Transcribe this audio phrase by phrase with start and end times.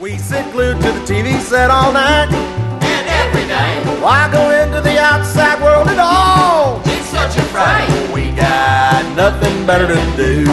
[0.00, 2.28] We sit glued to the TV set all night.
[2.32, 6.80] And every day, Why go into the outside world at all?
[6.86, 7.88] it's such a fright.
[8.14, 10.44] We got nothing better to do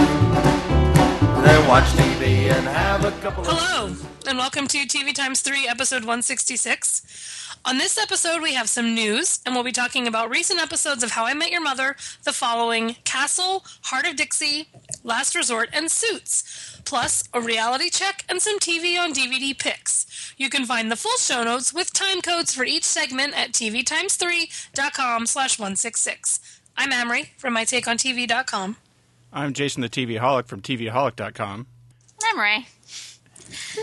[1.42, 3.50] than watch TV and have a couple of.
[3.50, 3.96] Hello,
[4.28, 7.46] and welcome to TV Times 3, episode 166.
[7.66, 11.12] On this episode, we have some news, and we'll be talking about recent episodes of
[11.12, 14.70] How I Met Your Mother, the following Castle, Hart of Dixie,
[15.04, 20.34] Last Resort, and Suits, plus a reality check and some TV on DVD picks.
[20.38, 25.26] You can find the full show notes with time codes for each segment at tvtimes3.com
[25.26, 26.62] slash 166.
[26.78, 28.78] I'm Amrie from mytakeontv.com.
[29.34, 31.68] I'm Jason the TVaholic from TVaholic.com.
[32.24, 32.66] I'm Rae.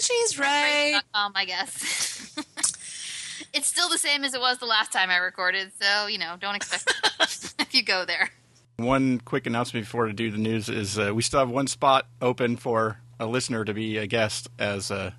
[0.01, 1.01] She's right.
[1.13, 2.35] Um, I guess.
[3.53, 6.37] it's still the same as it was the last time I recorded, so you know,
[6.41, 8.31] don't expect it if you go there.
[8.77, 12.07] One quick announcement before to do the news is uh, we still have one spot
[12.21, 15.15] open for a listener to be a guest as a,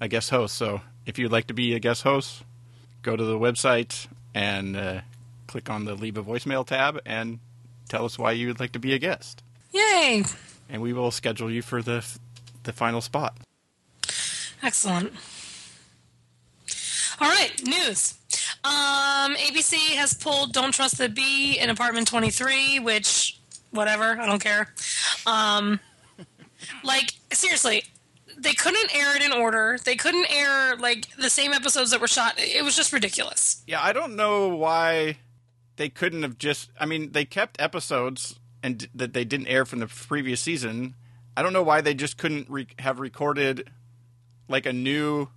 [0.00, 0.54] a guest host.
[0.54, 2.42] So if you'd like to be a guest host,
[3.02, 5.00] go to the website and uh,
[5.46, 7.38] click on the leave a voicemail tab and
[7.88, 9.42] tell us why you would like to be a guest.
[9.72, 10.24] Yay!
[10.68, 12.04] And we will schedule you for the
[12.64, 13.36] the final spot.
[14.62, 15.12] Excellent.
[17.20, 18.14] All right, news.
[18.64, 23.38] Um, ABC has pulled "Don't Trust the Bee" in Apartment 23, which,
[23.70, 24.72] whatever, I don't care.
[25.26, 25.80] Um,
[26.84, 27.84] like seriously,
[28.38, 29.78] they couldn't air it in order.
[29.84, 32.34] They couldn't air like the same episodes that were shot.
[32.38, 33.62] It was just ridiculous.
[33.66, 35.18] Yeah, I don't know why
[35.76, 36.70] they couldn't have just.
[36.80, 40.94] I mean, they kept episodes and that they didn't air from the previous season.
[41.36, 43.70] I don't know why they just couldn't re- have recorded
[44.48, 45.28] like a new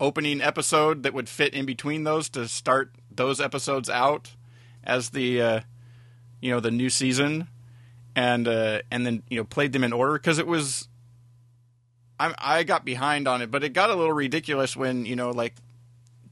[0.00, 4.32] opening episode that would fit in between those to start those episodes out
[4.82, 5.60] as the uh,
[6.40, 7.46] you know the new season
[8.16, 10.88] and uh, and then you know played them in order because it was
[12.18, 15.30] I I got behind on it, but it got a little ridiculous when you know
[15.30, 15.54] like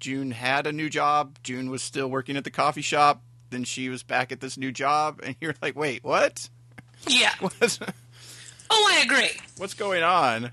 [0.01, 1.39] June had a new job.
[1.43, 3.23] June was still working at the coffee shop.
[3.51, 6.49] Then she was back at this new job, and you're like, wait, what?
[7.07, 7.33] Yeah.
[7.41, 7.79] What's,
[8.71, 9.31] Oh, I agree.
[9.57, 10.53] what's going on?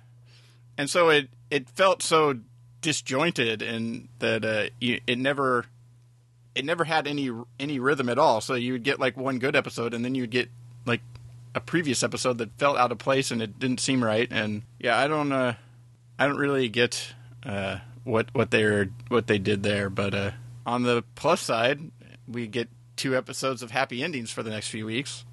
[0.77, 2.39] And so it it felt so
[2.85, 5.66] disjointed, and that uh, you, it never
[6.53, 8.41] it never had any any rhythm at all.
[8.41, 10.50] So you would get like one good episode, and then you'd get
[10.85, 11.01] like
[11.56, 14.28] a previous episode that felt out of place, and it didn't seem right.
[14.29, 15.56] And yeah, I don't uh,
[16.19, 17.13] I don't really get
[17.44, 19.90] uh, what what they're what they did there.
[19.90, 20.31] But uh,
[20.63, 21.79] on the plus side,
[22.28, 25.25] we get two episodes of happy endings for the next few weeks.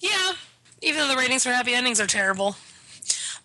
[0.00, 0.32] Yeah,
[0.82, 2.56] even though the ratings for happy endings are terrible.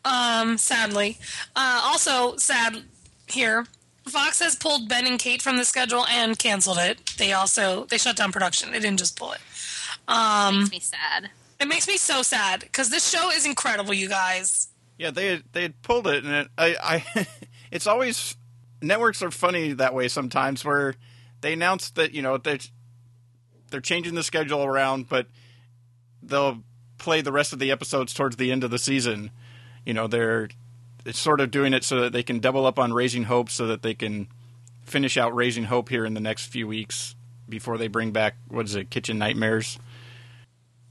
[0.06, 1.18] Um, sadly.
[1.56, 2.84] Uh, also, sad
[3.28, 3.66] here.
[4.08, 7.14] Fox has pulled Ben and Kate from the schedule and canceled it.
[7.18, 8.72] They also they shut down production.
[8.72, 9.40] They didn't just pull it.
[10.08, 11.30] Um, Makes me sad.
[11.59, 14.70] it makes me so sad because this show is incredible, you guys.
[14.98, 17.28] Yeah, they had, they had pulled it, and it, I, I
[17.72, 18.36] it's always
[18.82, 20.96] networks are funny that way sometimes, where
[21.42, 22.58] they announce that you know they're
[23.70, 25.28] they're changing the schedule around, but
[26.24, 26.64] they'll
[26.98, 29.30] play the rest of the episodes towards the end of the season.
[29.85, 30.50] You know, they're
[31.06, 33.67] it's sort of doing it so that they can double up on Raising Hope, so
[33.67, 34.28] that they can
[34.84, 37.16] finish out Raising Hope here in the next few weeks
[37.47, 39.79] before they bring back what is it, Kitchen Nightmares,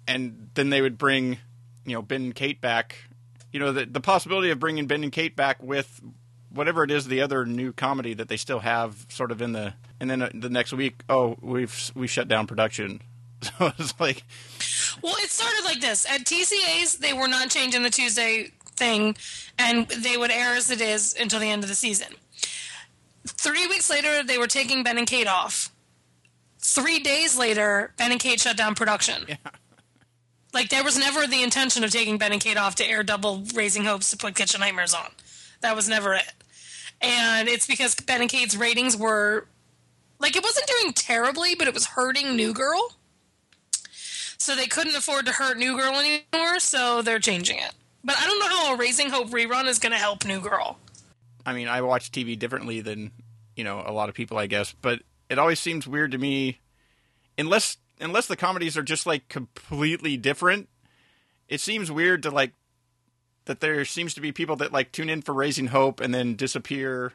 [0.06, 1.38] and then they would bring
[1.84, 2.96] you know Ben and Kate back.
[3.52, 6.00] You know the the possibility of bringing Ben and Kate back with
[6.50, 9.74] whatever it is the other new comedy that they still have sort of in the
[10.00, 13.00] and then uh, the next week oh we've we shut down production.
[13.40, 14.24] So it's like
[15.00, 16.04] Well, it started like this.
[16.06, 19.16] At TCA's, they were not changing the Tuesday thing,
[19.58, 22.14] and they would air as it is until the end of the season.
[23.26, 25.70] Three weeks later, they were taking Ben and Kate off.
[26.58, 29.24] Three days later, Ben and Kate shut down production.
[29.28, 29.36] Yeah.
[30.54, 33.44] Like, there was never the intention of taking Ben and Kate off to air double
[33.54, 35.10] Raising Hopes to put Kitchen Nightmares on.
[35.60, 36.32] That was never it.
[37.02, 39.46] And it's because Ben and Kate's ratings were.
[40.18, 42.96] Like, it wasn't doing terribly, but it was hurting New Girl
[44.38, 47.72] so they couldn't afford to hurt New Girl anymore, so they're changing it.
[48.08, 50.78] But I don't know how a Raising Hope rerun is going to help New Girl.
[51.44, 53.10] I mean I watch TV differently than
[53.54, 56.60] you know a lot of people I guess but it always seems weird to me
[57.36, 60.70] unless unless the comedies are just like completely different
[61.48, 62.54] it seems weird to like
[63.44, 66.34] that there seems to be people that like tune in for Raising Hope and then
[66.34, 67.12] disappear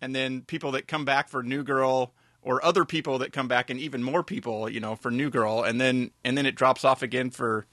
[0.00, 3.70] and then people that come back for New Girl or other people that come back
[3.70, 6.84] and even more people, you know, for New Girl and then and then it drops
[6.84, 7.66] off again for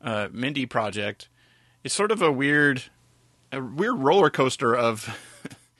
[0.00, 1.28] uh Mindy Project.
[1.84, 2.84] It's sort of a weird
[3.52, 5.18] a weird roller coaster of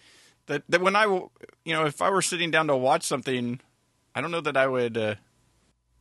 [0.46, 3.60] that that when I you know, if I were sitting down to watch something,
[4.14, 5.14] I don't know that I would uh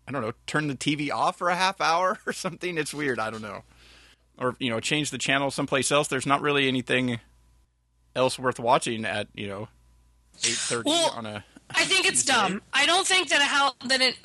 [0.07, 2.77] I don't know, turn the TV off for a half hour or something.
[2.77, 3.63] It's weird, I don't know
[4.38, 7.19] or you know change the channel someplace else there's not really anything
[8.15, 9.67] else worth watching at you know
[10.44, 11.44] eight thirty Well, on a.
[11.71, 12.33] I think it's Tuesday.
[12.33, 12.61] dumb.
[12.71, 14.15] I don't think that how that it.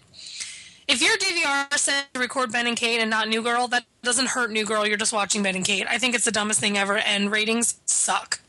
[0.92, 4.28] If your DVR set to record Ben and Kate and not New Girl, that doesn't
[4.28, 4.86] hurt New Girl.
[4.86, 5.86] You're just watching Ben and Kate.
[5.88, 8.40] I think it's the dumbest thing ever, and ratings suck.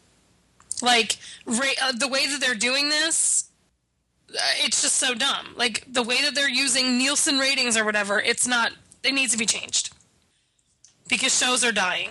[0.81, 3.45] Like ra- uh, the way that they're doing this,
[4.29, 5.53] uh, it's just so dumb.
[5.55, 8.73] Like the way that they're using Nielsen ratings or whatever, it's not.
[9.05, 9.95] It needs to be changed
[11.07, 12.09] because shows are dying.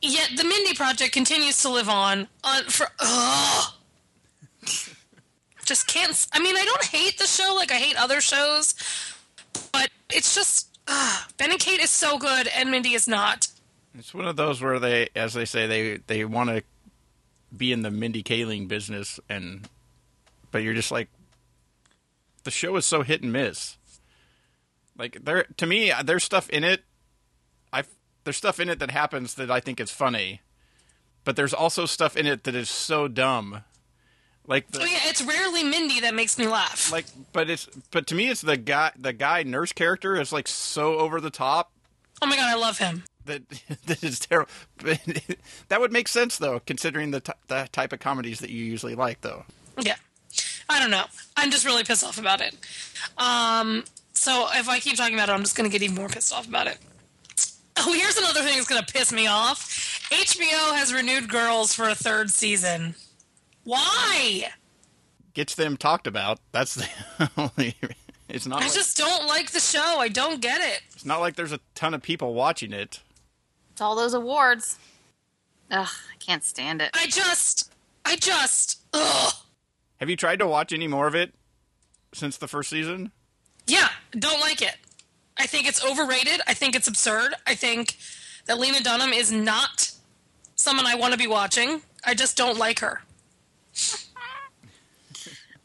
[0.00, 2.28] Yet the Mindy Project continues to live on.
[2.44, 3.72] on for ugh
[5.64, 6.26] just can't.
[6.32, 8.74] I mean, I don't hate the show like I hate other shows,
[10.14, 13.48] it's just uh, Ben and Kate is so good and Mindy is not.
[13.94, 16.62] It's one of those where they, as they say, they they want to
[17.54, 19.68] be in the Mindy Kaling business, and
[20.50, 21.08] but you're just like,
[22.44, 23.76] the show is so hit and miss.
[24.96, 26.84] Like there, to me, there's stuff in it.
[27.72, 27.84] I
[28.24, 30.40] there's stuff in it that happens that I think is funny,
[31.24, 33.64] but there's also stuff in it that is so dumb.
[34.46, 36.90] Like the, Oh yeah, it's rarely Mindy that makes me laugh.
[36.90, 40.48] like, but it's but to me, it's the guy the guy nurse character is like
[40.48, 41.70] so over the top
[42.20, 43.04] oh my god, I love him.
[43.26, 43.42] that
[43.86, 44.50] that is terrible.
[45.68, 48.94] That would make sense though, considering the t- the type of comedies that you usually
[48.94, 49.44] like, though.
[49.80, 49.96] Yeah,
[50.68, 51.04] I don't know.
[51.36, 52.54] I'm just really pissed off about it.
[53.18, 56.08] Um, so if I keep talking about it, I'm just going to get even more
[56.08, 56.78] pissed off about it.
[57.78, 60.08] Oh, here's another thing that's going to piss me off.
[60.10, 62.94] HBO has renewed Girls for a third season.
[63.64, 64.48] Why?
[65.34, 66.38] Gets them talked about.
[66.52, 66.88] That's the
[67.36, 67.74] only.
[68.28, 68.60] It's not.
[68.62, 69.98] I Like, just don't like the show.
[69.98, 70.80] I don't get it.
[70.92, 73.00] it's not like there's a ton of people watching it.
[73.72, 74.78] It's all those awards.
[75.70, 76.90] Ugh, I can't stand it.
[76.94, 77.72] I just,
[78.04, 79.32] I just, ugh.
[80.00, 81.32] Have you tried to watch any more of it
[82.12, 83.10] since the first season?
[83.66, 83.88] Yeah,
[84.18, 84.76] don't like it.
[85.38, 86.40] I think it's overrated.
[86.46, 87.34] I think it's absurd.
[87.46, 87.96] I think
[88.46, 89.92] that Lena Dunham is not
[90.56, 91.80] someone I want to be watching.
[92.04, 93.00] I just don't like her.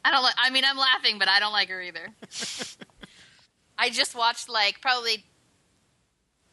[0.03, 0.35] I don't like.
[0.37, 2.09] I mean, I'm laughing, but I don't like her either.
[3.77, 5.25] I just watched like probably.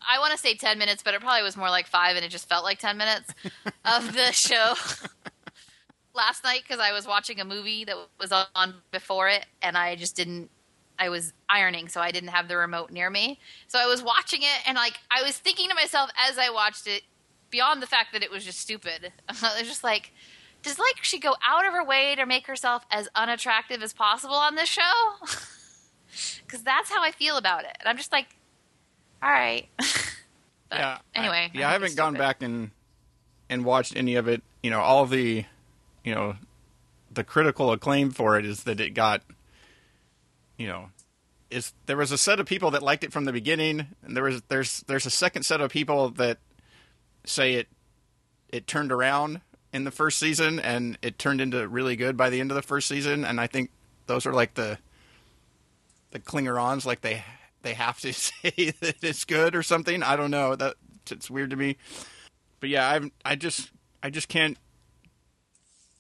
[0.07, 2.31] I want to say ten minutes, but it probably was more like five, and it
[2.31, 3.33] just felt like ten minutes
[3.85, 4.75] of the show
[6.15, 9.97] last night because I was watching a movie that was on before it, and I
[9.97, 10.51] just didn't.
[10.99, 13.41] I was ironing, so I didn't have the remote near me.
[13.67, 16.87] So I was watching it, and like I was thinking to myself as I watched
[16.87, 17.03] it,
[17.51, 20.13] beyond the fact that it was just stupid, I was just like,
[20.65, 24.35] does like she go out of her way to make herself as unattractive as possible
[24.35, 24.83] on this show?
[26.47, 28.29] Because that's how I feel about it, and I'm just like,
[29.21, 29.67] all right.
[30.71, 30.99] But yeah.
[31.15, 32.71] Anyway, I, yeah, I, think haven't gone back and
[33.49, 34.43] and watched any of it.
[34.63, 35.45] You know, all the,
[36.03, 36.37] you know,
[37.13, 39.23] the critical acclaim for it is that it got,
[40.57, 40.89] you know,
[41.51, 44.25] is there was a set of people that liked it from the beginning, and there
[44.25, 46.39] was there's there's a second set of people that
[47.25, 47.69] say it
[48.49, 49.41] it turned around
[49.75, 52.63] in the first season and it turned into really good by the end of the
[52.63, 53.71] first season, and I think
[54.07, 54.79] those are like the
[56.13, 57.25] the clinger-ons, like they
[57.63, 60.03] they have to say that it's good or something.
[60.03, 60.55] I don't know.
[60.55, 60.77] That
[61.11, 61.77] it's weird to me.
[62.61, 63.73] But yeah, I I just
[64.03, 64.57] I just can't.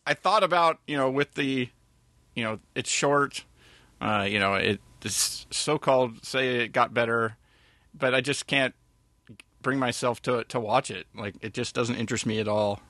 [0.06, 1.68] I thought about you know with the,
[2.34, 3.44] you know it's short,
[4.00, 7.36] uh, you know it it's so-called say it got better,
[7.92, 8.74] but I just can't
[9.62, 11.08] bring myself to to watch it.
[11.12, 12.80] Like it just doesn't interest me at all.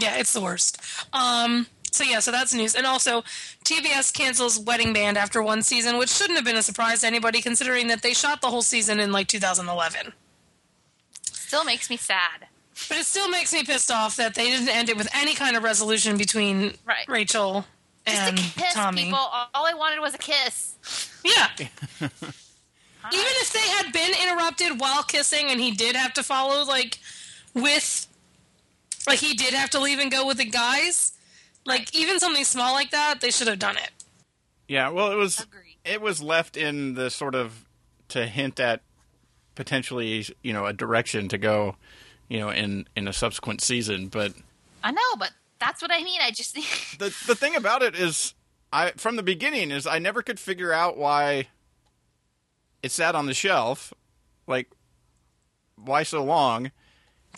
[0.00, 0.80] Yeah, it's the worst.
[1.12, 2.74] Um, so yeah, so that's news.
[2.74, 3.22] And also,
[3.64, 7.42] TBS cancels Wedding Band after one season, which shouldn't have been a surprise to anybody,
[7.42, 10.12] considering that they shot the whole season in like 2011.
[11.32, 12.46] Still makes me sad.
[12.88, 15.56] But it still makes me pissed off that they didn't end it with any kind
[15.56, 17.08] of resolution between Right.
[17.08, 17.64] Rachel
[18.06, 19.04] Just and a kiss, Tommy.
[19.06, 19.18] people.
[19.18, 20.74] All I wanted was a kiss.
[21.24, 21.48] Yeah.
[21.60, 22.12] Even
[23.12, 26.98] if they had been interrupted while kissing and he did have to follow, like,
[27.54, 28.06] with.
[29.08, 31.12] Like, he did have to leave and go with the guys,
[31.64, 33.90] like, even something small like that, they should have done it.
[34.68, 35.76] Yeah, well, it was Agreed.
[35.84, 37.64] it was left in the sort of
[38.08, 38.82] to hint at
[39.54, 41.76] potentially you know a direction to go,
[42.28, 44.08] you know, in in a subsequent season.
[44.08, 44.34] But
[44.84, 46.20] I know, but that's what I need.
[46.22, 46.54] I just
[46.98, 48.34] the the thing about it is,
[48.70, 51.48] I from the beginning is I never could figure out why
[52.82, 53.94] it sat on the shelf,
[54.46, 54.68] like
[55.76, 56.72] why so long.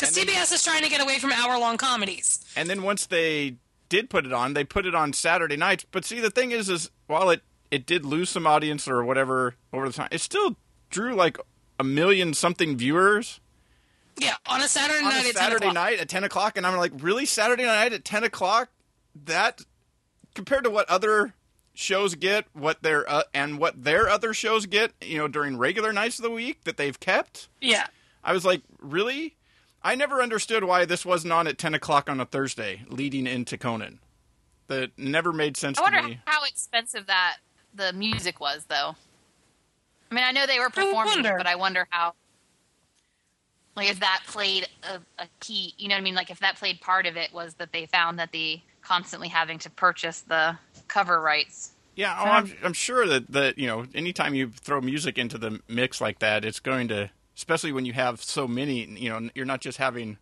[0.00, 2.45] Because TBS is trying to get away from hour long comedies.
[2.57, 3.57] And then once they
[3.88, 5.85] did put it on, they put it on Saturday nights.
[5.90, 9.54] But see, the thing is, is while it it did lose some audience or whatever
[9.73, 10.57] over the time, it still
[10.90, 11.38] drew like
[11.78, 13.40] a million something viewers
[14.16, 15.75] Yeah, on a Saturday on night a at 10 Saturday o'clock.
[15.75, 16.57] night at ten o'clock.
[16.57, 18.71] And I'm like, really, Saturday night at ten o'clock?
[19.25, 19.62] That
[20.35, 21.35] compared to what other
[21.75, 25.92] shows get, what their uh, and what their other shows get, you know, during regular
[25.92, 27.49] nights of the week that they've kept.
[27.61, 27.87] Yeah.
[28.23, 29.37] I was like, really?
[29.82, 33.56] I never understood why this wasn't on at ten o'clock on a Thursday, leading into
[33.56, 34.00] Conan.
[34.68, 35.87] That never made sense to me.
[35.87, 36.20] I to wonder me.
[36.26, 37.38] how expensive that
[37.75, 38.94] the music was, though.
[40.10, 41.34] I mean, I know they were performing, wonder.
[41.37, 42.14] but I wonder how.
[43.76, 46.14] Like, if that played a, a key, you know what I mean?
[46.14, 49.58] Like, if that played part of it was that they found that the constantly having
[49.60, 50.58] to purchase the
[50.88, 51.72] cover rights.
[51.94, 55.60] Yeah, oh, I'm, I'm sure that, that you know, anytime you throw music into the
[55.68, 59.46] mix like that, it's going to, especially when you have so many, you know, you're
[59.46, 60.18] not just having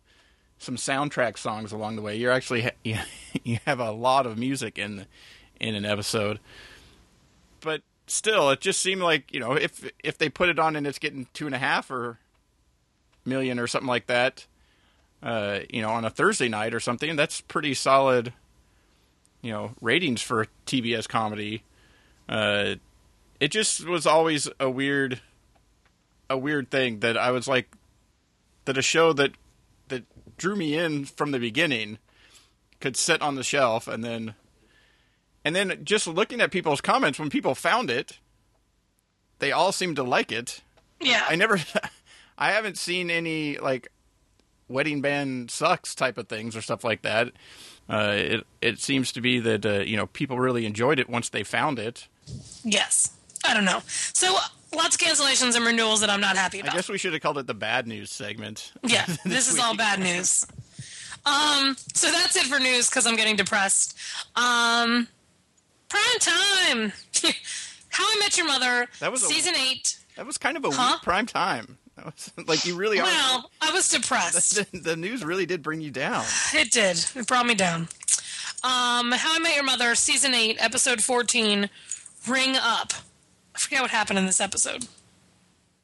[0.57, 2.15] some soundtrack songs along the way.
[2.15, 5.05] You're actually you, have a lot of music in
[5.59, 6.39] in an episode.
[7.61, 10.85] But still, it just seemed like you know, if if they put it on and
[10.85, 12.19] it's getting two and a half or
[13.25, 14.45] million or something like that,
[15.23, 18.33] uh, you know, on a Thursday night or something, that's pretty solid.
[19.41, 21.63] You know, ratings for TBS comedy.
[22.27, 22.75] Uh,
[23.39, 25.21] it just was always a weird,
[26.29, 27.75] a weird thing that I was like,
[28.65, 29.31] that a show that
[29.87, 30.03] that
[30.37, 31.97] drew me in from the beginning
[32.79, 34.35] could sit on the shelf and then,
[35.43, 38.19] and then just looking at people's comments when people found it,
[39.39, 40.61] they all seemed to like it.
[41.01, 41.25] Yeah.
[41.27, 41.59] I never,
[42.37, 43.89] I haven't seen any like
[44.67, 47.31] wedding band sucks type of things or stuff like that.
[47.89, 51.29] Uh, it it seems to be that uh, you know people really enjoyed it once
[51.29, 52.07] they found it.
[52.63, 53.13] Yes.
[53.43, 53.81] I don't know.
[53.87, 54.37] So
[54.75, 56.73] lots of cancellations and renewals that I'm not happy about.
[56.73, 58.71] I guess we should have called it the bad news segment.
[58.83, 60.45] Yeah, this is all bad news.
[61.25, 63.97] Um, so that's it for news because I'm getting depressed.
[64.35, 65.07] Um,
[65.89, 66.93] prime time.
[67.89, 68.87] How I Met Your Mother.
[68.99, 69.97] That was a- season eight.
[70.15, 70.93] That was kind of a Huh?
[70.95, 71.77] weak prime time.
[71.99, 73.03] That was like you really are.
[73.03, 74.55] Well, I was depressed.
[74.71, 76.23] the, the news really did bring you down.
[76.53, 76.97] It did.
[77.13, 77.89] It brought me down.
[78.63, 81.69] Um, How I Met Your Mother, season eight, episode fourteen.
[82.25, 82.93] Ring up.
[83.59, 84.87] I forget what happened in this episode.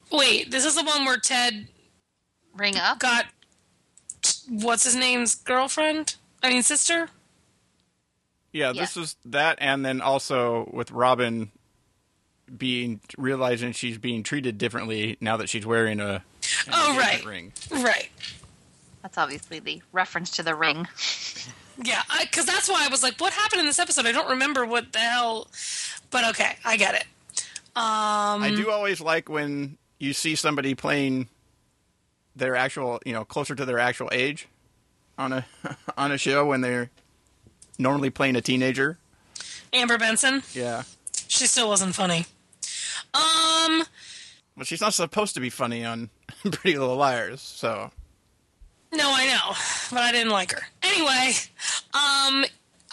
[0.10, 1.67] Wait, this is the one where Ted
[2.55, 3.00] Ring up.
[3.00, 3.25] got
[4.50, 6.15] what's his name's girlfriend?
[6.41, 7.10] I mean sister.
[8.53, 11.51] Yeah, this was that, and then also with Robin
[12.58, 16.24] being realizing she's being treated differently now that she's wearing a
[16.72, 17.25] Oh, right.
[17.25, 17.51] ring.
[17.70, 18.08] Right.
[19.01, 20.88] That's obviously the reference to the ring.
[21.84, 24.65] Yeah, because that's why I was like, "What happened in this episode?" I don't remember
[24.65, 25.50] what the hell,
[26.10, 27.03] but okay, I get it.
[27.75, 31.27] Um, I do always like when you see somebody playing
[32.36, 34.48] their actual, you know, closer to their actual age
[35.17, 35.46] on a
[35.98, 36.89] on a show when they're
[37.77, 38.98] normally playing a teenager.
[39.74, 40.41] Amber Benson.
[40.53, 40.84] Yeah.
[41.27, 42.25] She still wasn't funny.
[43.13, 43.84] Um,
[44.55, 46.10] But she's not supposed to be funny on
[46.44, 47.91] Pretty Little Liars, so
[48.94, 49.55] no, I know,
[49.91, 50.62] but I didn't like her.
[50.82, 51.34] Anyway,
[51.94, 52.46] um,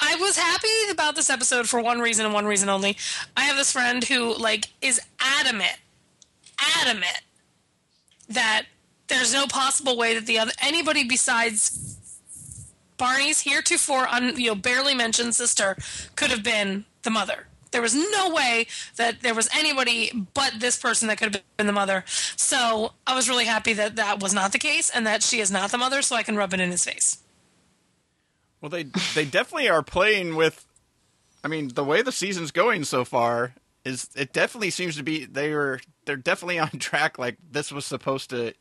[0.05, 2.97] I was happy about this episode for one reason and one reason only.
[3.37, 5.79] I have this friend who like is adamant,
[6.81, 7.23] adamant
[8.29, 8.65] that
[9.07, 11.99] there's no possible way that the other anybody besides
[12.97, 15.77] Barney's heretofore un, you know barely mentioned sister
[16.17, 17.47] could have been the mother.
[17.71, 18.67] There was no way
[18.97, 22.05] that there was anybody but this person that could have been the mother.
[22.37, 25.51] So I was really happy that that was not the case and that she is
[25.51, 27.22] not the mother, so I can rub it in his face.
[28.63, 30.67] Well they they definitely are playing with
[31.45, 33.55] I mean, the way the season's going so far
[33.85, 37.85] is it definitely seems to be they are they're definitely on track like this was
[37.85, 38.55] supposed to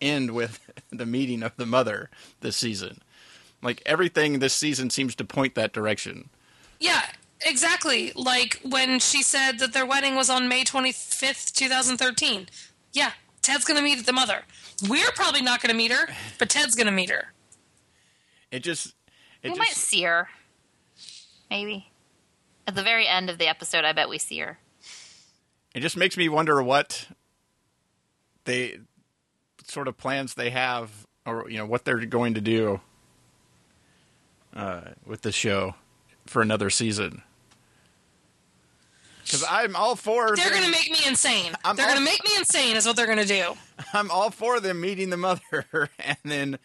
[0.00, 3.00] end with the meeting of the mother this season.
[3.62, 6.30] Like everything this season seems to point that direction.
[6.78, 7.02] Yeah,
[7.44, 8.12] exactly.
[8.14, 12.46] Like when she said that their wedding was on May 25th, 2013.
[12.92, 13.10] Yeah,
[13.42, 14.42] Ted's going to meet the mother.
[14.88, 16.06] We're probably not going to meet her,
[16.38, 17.32] but Ted's going to meet her.
[18.52, 18.94] It just
[19.42, 20.28] it We just might see her.
[21.50, 21.90] Maybe.
[22.66, 24.58] At the very end of the episode, I bet we see her.
[25.74, 27.08] it just makes me wonder what
[28.44, 28.78] they
[29.64, 32.80] sort of plans they have or you know what they're going to do
[34.56, 35.74] uh, with the show
[36.26, 37.22] for another season
[39.24, 41.52] because i'm all for They're going to make me insane.
[41.64, 43.52] I'm they're going to make me insane is what they're going to do.
[43.92, 45.66] i'm all for them meeting the mother
[45.98, 46.58] and then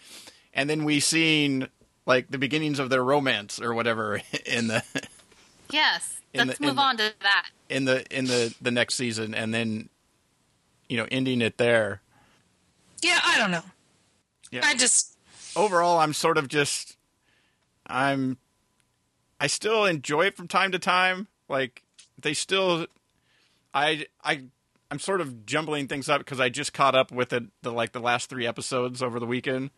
[0.53, 1.67] and then we seen
[2.05, 4.83] like the beginnings of their romance or whatever in the
[5.69, 6.19] Yes.
[6.33, 7.49] In Let's the- in move the- on to that.
[7.69, 9.89] in the in the the next season and then
[10.89, 12.01] you know ending it there
[13.01, 13.63] Yeah, I don't know.
[14.51, 14.61] Yeah.
[14.65, 15.17] I just
[15.55, 16.97] overall i'm sort of just
[17.87, 18.37] i'm
[19.39, 21.83] i still enjoy it from time to time like
[22.19, 22.87] they still
[23.73, 24.41] i i
[24.89, 27.91] i'm sort of jumbling things up because i just caught up with it the like
[27.91, 29.69] the last three episodes over the weekend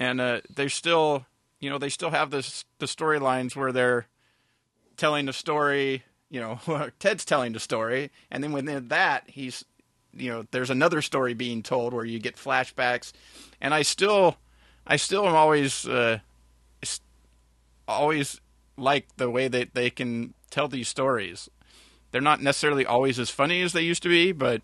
[0.00, 1.24] and uh they're still
[1.60, 4.06] you know they still have this the storylines where they're
[4.96, 6.58] telling the story you know
[6.98, 9.64] ted's telling the story and then within that he's
[10.18, 13.12] you know there's another story being told where you get flashbacks,
[13.60, 14.36] and I still
[14.86, 16.18] I still am always uh,
[17.86, 18.40] always
[18.76, 21.48] like the way that they can tell these stories.
[22.10, 24.62] They're not necessarily always as funny as they used to be, but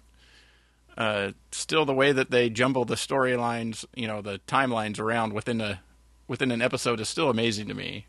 [0.97, 5.61] uh, still the way that they jumble the storylines, you know, the timelines around within
[5.61, 5.81] a
[6.29, 8.07] within an episode is still amazing to me.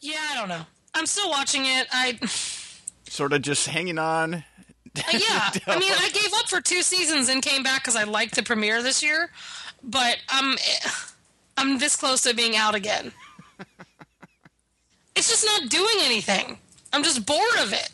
[0.00, 0.62] Yeah, I don't know.
[0.94, 1.86] I'm still watching it.
[1.92, 2.18] I
[3.08, 4.34] Sort of just hanging on.
[4.34, 5.50] Uh, yeah.
[5.66, 8.42] I mean, I gave up for two seasons and came back because I liked the
[8.42, 9.30] premiere this year,
[9.82, 10.90] but I'm eh,
[11.56, 13.12] I'm this close to being out again.
[15.16, 16.58] It's just not doing anything.
[16.92, 17.90] I'm just bored of it.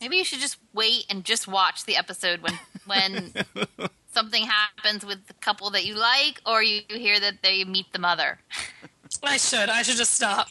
[0.00, 3.32] Maybe you should just wait and just watch the episode when when
[4.12, 7.98] something happens with the couple that you like, or you hear that they meet the
[7.98, 8.38] mother.
[9.22, 9.68] I should.
[9.68, 10.48] I should just stop.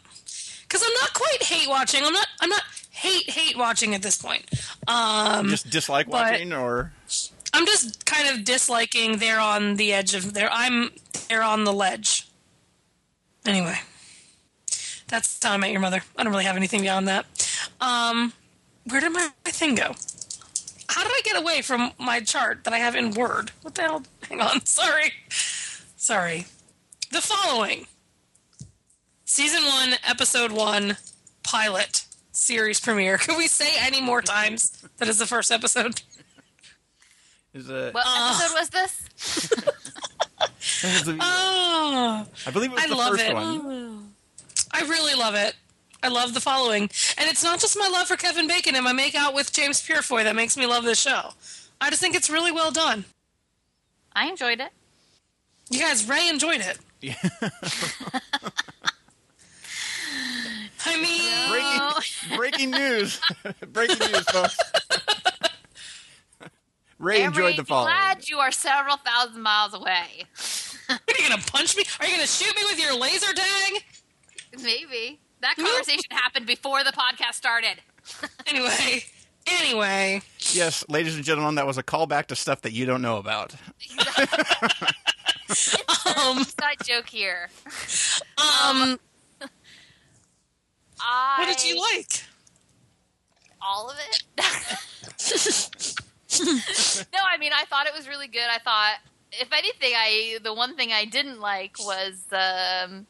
[0.62, 2.04] Because I'm not quite hate watching.
[2.04, 2.28] I'm not.
[2.42, 4.46] I'm not hate hate watching at this point.
[4.88, 6.92] Um, just dislike watching, or
[7.54, 9.18] I'm just kind of disliking.
[9.18, 10.34] They're on the edge of.
[10.34, 10.52] They're.
[10.52, 10.92] I'm.
[11.30, 12.28] They're on the ledge.
[13.46, 13.78] Anyway,
[15.08, 16.02] that's how I met your mother.
[16.18, 17.26] I don't really have anything beyond that.
[17.82, 18.34] Um,
[18.86, 19.94] where did my, my thing go?
[20.94, 23.52] How did I get away from my chart that I have in Word?
[23.64, 24.04] What the hell?
[24.30, 24.64] Hang on.
[24.66, 25.12] Sorry.
[25.98, 26.46] Sorry.
[27.12, 27.88] The following
[29.26, 30.98] season one, episode one,
[31.44, 33.18] pilot series premiere.
[33.20, 36.02] Can we say any more times that is the first episode?
[37.56, 38.40] is a, What Uh.
[38.40, 39.52] episode was this?
[40.84, 43.34] is a- Oh, I believe it was I the love first it.
[43.34, 44.14] one.
[44.72, 45.56] I really love it.
[46.04, 46.84] I love the following.
[47.18, 49.82] And it's not just my love for Kevin Bacon and my make out with James
[49.82, 51.30] Purefoy that makes me love this show.
[51.80, 53.06] I just think it's really well done.
[54.14, 54.70] I enjoyed it.
[55.70, 56.78] You guys, Rae enjoyed it.
[57.02, 57.16] Yeah.
[60.86, 63.22] I mean, Breaking, breaking news!
[63.72, 64.58] breaking news, folks.
[67.00, 67.94] Rae Emery, enjoyed the following.
[67.94, 70.26] glad you are several thousand miles away.
[70.90, 71.84] are you going to punch me?
[72.00, 73.84] Are you going to shoot me with your laser tag?
[74.64, 77.76] Maybe that conversation happened before the podcast started.
[78.48, 79.06] Anyway,
[79.48, 80.22] anyway.
[80.52, 83.56] Yes, ladies and gentlemen, that was a callback to stuff that you don't know about.
[86.18, 87.50] Um, Side joke here.
[88.38, 89.00] um,
[91.00, 92.24] I, what did you like?
[93.62, 94.24] All of it.
[97.14, 98.44] no, I mean I thought it was really good.
[98.50, 98.96] I thought,
[99.32, 103.06] if anything, I the one thing I didn't like was um,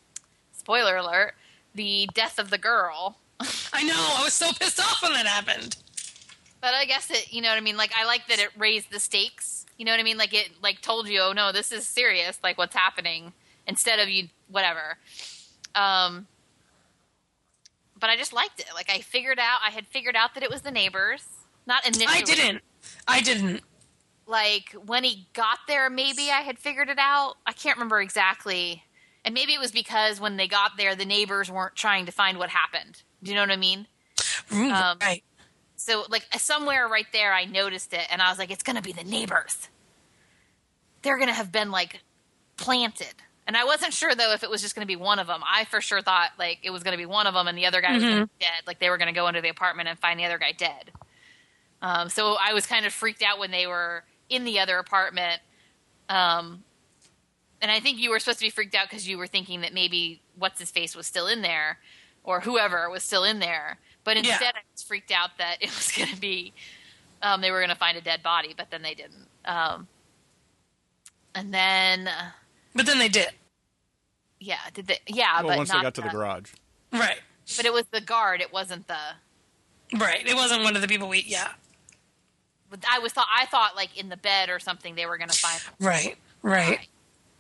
[0.52, 1.34] spoiler alert:
[1.76, 3.18] the death of the girl.
[3.74, 3.94] I know.
[3.96, 5.76] I was so pissed off when that happened.
[6.62, 7.78] But I guess it, you know what I mean.
[7.78, 9.66] Like I like that it raised the stakes.
[9.78, 10.18] You know what I mean?
[10.18, 12.40] Like it, like told you, oh no, this is serious.
[12.42, 13.34] Like what's happening
[13.68, 14.98] instead of you, whatever.
[15.76, 16.28] Um,
[18.00, 18.68] but I just liked it.
[18.74, 21.26] Like I figured out, I had figured out that it was the neighbors.
[21.66, 22.08] Not initially.
[22.08, 22.62] I didn't.
[23.08, 23.62] I didn't.
[24.26, 27.36] Like when he got there, maybe I had figured it out.
[27.46, 28.84] I can't remember exactly.
[29.26, 32.38] And maybe it was because when they got there, the neighbors weren't trying to find
[32.38, 33.04] what happened.
[33.22, 33.88] Do you know what I mean?
[34.72, 35.24] Um, right.
[35.76, 38.92] So like somewhere right there, I noticed it, and I was like, "It's gonna be
[38.94, 39.70] the neighbors.
[41.02, 42.02] They're gonna have been like
[42.58, 45.42] planted." And I wasn't sure though if it was just gonna be one of them.
[45.46, 47.82] I for sure thought like it was gonna be one of them, and the other
[47.82, 48.64] guy was gonna be dead.
[48.68, 50.92] Like they were gonna go into the apartment and find the other guy dead.
[51.82, 55.42] Um, so I was kind of freaked out when they were in the other apartment.
[56.08, 56.64] Um,
[57.64, 59.74] and I think you were supposed to be freaked out because you were thinking that
[59.74, 61.80] maybe what's his face was still in there,
[62.24, 63.80] or whoever was still in there.
[64.04, 64.32] But Yeah.
[64.34, 66.54] instead, I was freaked out that it was going to be
[67.24, 69.28] um, they were going to find a dead body, but then they didn't.
[69.46, 69.88] Um,
[71.34, 72.32] and then, uh,
[72.76, 73.30] But then they did.
[74.40, 75.00] yeah, did they?
[75.08, 76.52] Yeah, well, but once not they got to the garage.
[76.92, 77.22] Right.
[77.56, 78.42] But it was the guard.
[78.42, 78.98] It wasn't the.
[79.98, 80.28] Right.
[80.28, 81.24] It wasn't one of the people we.
[81.26, 81.50] Yeah.
[82.90, 85.38] I was thought I thought like in the bed or something they were going to
[85.38, 86.18] find Right.
[86.42, 86.88] Right.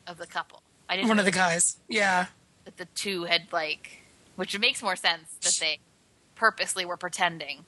[0.05, 0.61] Body of the couple.
[0.89, 1.77] I didn't One of the guys.
[1.87, 2.27] Yeah.
[2.65, 4.03] that the two had like,
[4.35, 5.79] which makes more sense that they
[6.35, 7.65] purposely were pretending.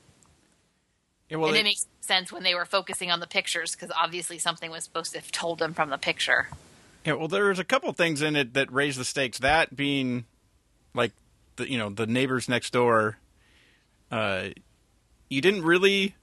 [1.30, 3.92] Yeah, well, and they- it makes sense when they were focusing on the pictures because
[3.96, 6.50] obviously something was supposed to have told them from the picture.
[7.04, 9.38] Yeah, well, there's a couple things in it that raise the stakes.
[9.40, 10.26] That being,
[10.94, 11.12] like,
[11.56, 13.18] the you know the neighbors next door.
[14.12, 14.50] Uh,
[15.30, 16.16] you didn't really.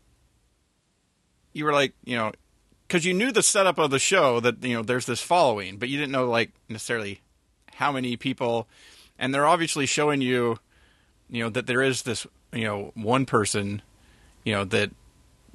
[1.53, 2.33] You were like, you know,
[2.92, 5.88] because you knew the setup of the show that you know there's this following, but
[5.88, 7.22] you didn't know like necessarily
[7.76, 8.68] how many people,
[9.18, 10.59] and they're obviously showing you,
[11.31, 13.81] you know, that there is this you know one person,
[14.44, 14.90] you know that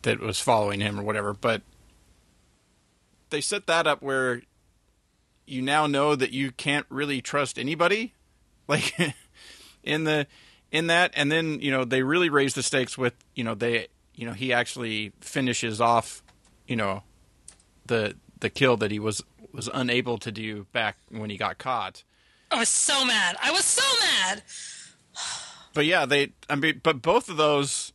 [0.02, 1.62] that was following him or whatever, but
[3.30, 4.42] they set that up where
[5.46, 8.16] you now know that you can't really trust anybody
[8.68, 8.98] like
[9.84, 10.26] in the
[10.72, 11.12] in that.
[11.16, 14.34] And then you know they really raise the stakes with you know they you know
[14.34, 16.24] he actually finishes off
[16.66, 17.04] you know
[17.88, 22.04] the the kill that he was was unable to do back when he got caught.
[22.52, 23.36] I was so mad.
[23.42, 24.44] I was so mad.
[25.74, 27.94] But yeah, they I mean but both of those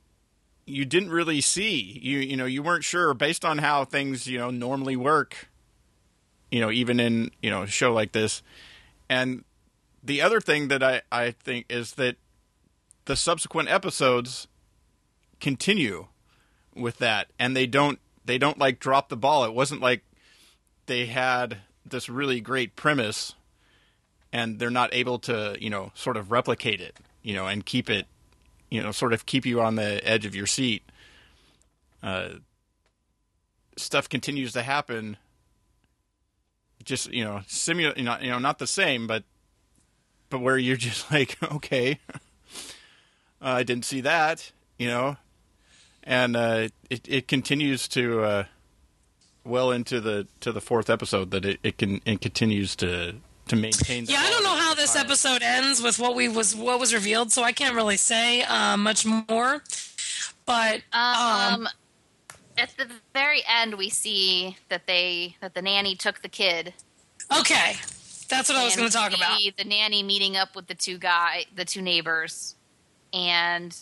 [0.66, 1.98] you didn't really see.
[2.02, 5.48] You you know, you weren't sure based on how things, you know, normally work.
[6.50, 8.42] You know, even in, you know, a show like this.
[9.08, 9.44] And
[10.02, 12.16] the other thing that I, I think is that
[13.06, 14.48] the subsequent episodes
[15.40, 16.08] continue
[16.74, 19.44] with that and they don't they don't like drop the ball.
[19.44, 20.02] It wasn't like
[20.86, 23.34] they had this really great premise
[24.32, 27.90] and they're not able to, you know, sort of replicate it, you know, and keep
[27.90, 28.06] it,
[28.70, 30.82] you know, sort of keep you on the edge of your seat.
[32.02, 32.30] Uh,
[33.76, 35.16] stuff continues to happen.
[36.84, 39.24] Just you know, simu- you know, you know, not the same, but
[40.30, 42.18] but where you're just like, okay, uh,
[43.40, 45.16] I didn't see that, you know,
[46.04, 48.44] and uh, it it continues to uh,
[49.44, 53.16] well into the to the fourth episode that it, it can it continues to
[53.48, 54.04] to maintain.
[54.06, 57.32] Yeah, I don't know how this episode ends with what we was what was revealed,
[57.32, 59.62] so I can't really say uh, much more.
[60.44, 61.68] But Um,
[62.58, 66.74] at the very end, we see that they that the nanny took the kid.
[67.38, 67.76] okay,
[68.28, 69.38] that's what I was going to talk about.
[69.56, 72.56] The nanny meeting up with the two guy, the two neighbors,
[73.12, 73.76] and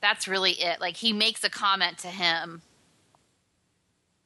[0.00, 0.80] that's really it.
[0.80, 2.62] Like he makes a comment to him.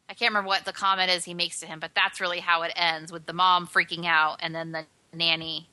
[0.08, 2.62] I can't remember what the comment is he makes to him, but that's really how
[2.62, 5.68] it ends with the mom freaking out and then the nanny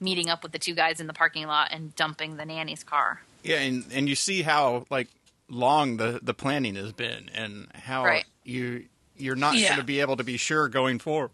[0.00, 3.22] meeting up with the two guys in the parking lot and dumping the nanny's car.
[3.42, 5.08] Yeah, and and you see how like
[5.48, 8.24] long the the planning has been, and how Right.
[8.44, 8.84] you
[9.16, 9.68] you're not Yeah.
[9.70, 11.30] going to be able to be sure going forward.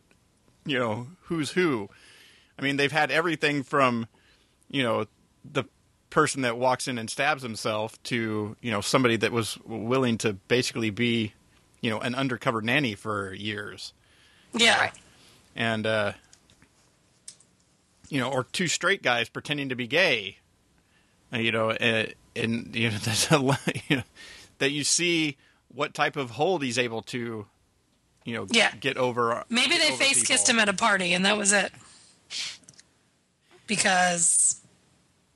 [0.65, 1.91] You know who's who.
[2.59, 4.07] I mean, they've had everything from
[4.71, 5.07] you know
[5.45, 5.65] the
[6.15, 10.33] person that walks in and stabs himself to you know somebody that was willing to
[10.47, 11.33] basically be
[11.81, 13.93] you know an undercover nanny for years
[14.53, 14.93] Yeah,
[15.57, 16.13] and uh,
[18.09, 20.39] you know, or two straight guys pretending to be gay,
[21.33, 23.59] Uh, you know, and, and you know, there's a lot,
[23.91, 24.03] you know,
[24.59, 25.37] that you see
[25.75, 27.45] what type of hold he's able to,
[28.25, 28.71] you know, Yeah.
[28.79, 29.43] get over.
[29.49, 31.73] maybe get they over face kissed him at a party, and that was it.
[33.67, 34.61] Because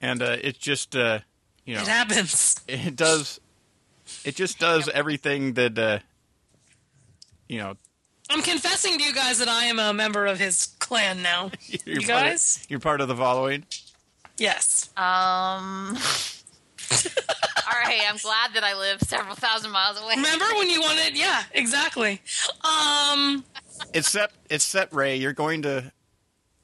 [0.00, 1.20] and uh, it just, uh,
[1.64, 2.61] you know, it happens.
[2.68, 3.40] it does,
[4.24, 5.98] it just does everything that, uh,
[7.48, 7.76] you know,
[8.30, 11.50] I'm confessing to you guys that I am a member of his clan now.
[11.84, 12.66] you're part of- guys?
[12.68, 13.64] you're part of the following.
[14.37, 14.90] Yes.
[14.96, 15.96] Um.
[16.92, 20.14] all right, I'm glad that I live several thousand miles away.
[20.16, 21.16] Remember when you wanted?
[21.18, 22.20] Yeah, exactly.
[22.62, 23.44] Um,
[23.92, 24.30] It's set.
[24.48, 24.92] It's set.
[24.92, 25.92] Rae, you're going to.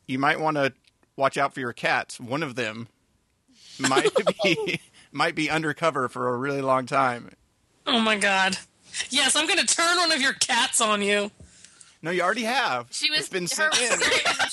[0.07, 0.73] You might want to
[1.17, 2.21] watch out for your cats.
[2.21, 2.89] One of them
[3.79, 4.67] might be oh.
[5.13, 7.31] might be undercover for a really long time.
[7.87, 8.57] oh my god.
[9.11, 11.33] Yes, I'm going to turn one of your cats on you.
[12.01, 12.87] No, you already have.
[12.91, 13.99] She was It's been her, sent in.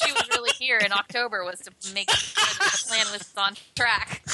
[0.03, 3.53] she was really here in October was to make sure that the plan was on
[3.75, 4.23] track.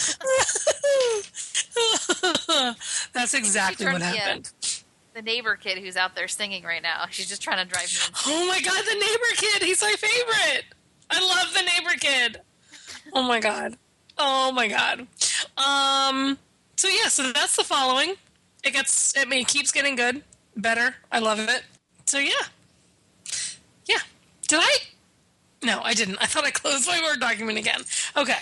[3.13, 4.13] That's exactly what me in.
[4.13, 4.52] happened.
[5.13, 7.89] The neighbor kid who's out there singing right now, she's just trying to drive me.
[8.08, 8.13] insane.
[8.28, 9.63] Oh my god, the neighbor kid.
[9.63, 10.65] He's my favorite.
[11.10, 12.41] I love the neighbor kid.
[13.13, 13.78] Oh my god.
[14.19, 15.08] Oh my god.
[15.58, 16.38] Um.
[16.75, 17.08] So yeah.
[17.08, 18.15] So that's the following.
[18.63, 19.15] It gets.
[19.17, 20.23] I mean, it keeps getting good,
[20.56, 20.95] better.
[21.12, 21.63] I love it.
[22.06, 22.32] So yeah.
[23.86, 23.99] Yeah.
[24.47, 24.77] Did I?
[25.63, 26.17] No, I didn't.
[26.21, 27.82] I thought I closed my word document again.
[28.15, 28.38] Okay.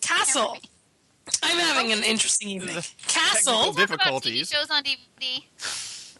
[0.00, 0.58] Castle.
[1.42, 2.76] I'm having an interesting evening.
[3.08, 3.72] Castle.
[3.72, 4.48] Technical Talk about TV difficulties.
[4.50, 5.42] shows on DVD.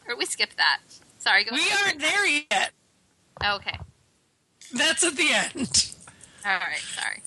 [0.09, 0.81] Or we skipped that.
[1.19, 1.87] Sorry, go We ahead.
[1.87, 2.71] aren't there yet.
[3.45, 3.79] Okay.
[4.73, 5.93] That's at the end.
[6.47, 6.79] All right.
[6.95, 7.23] Sorry.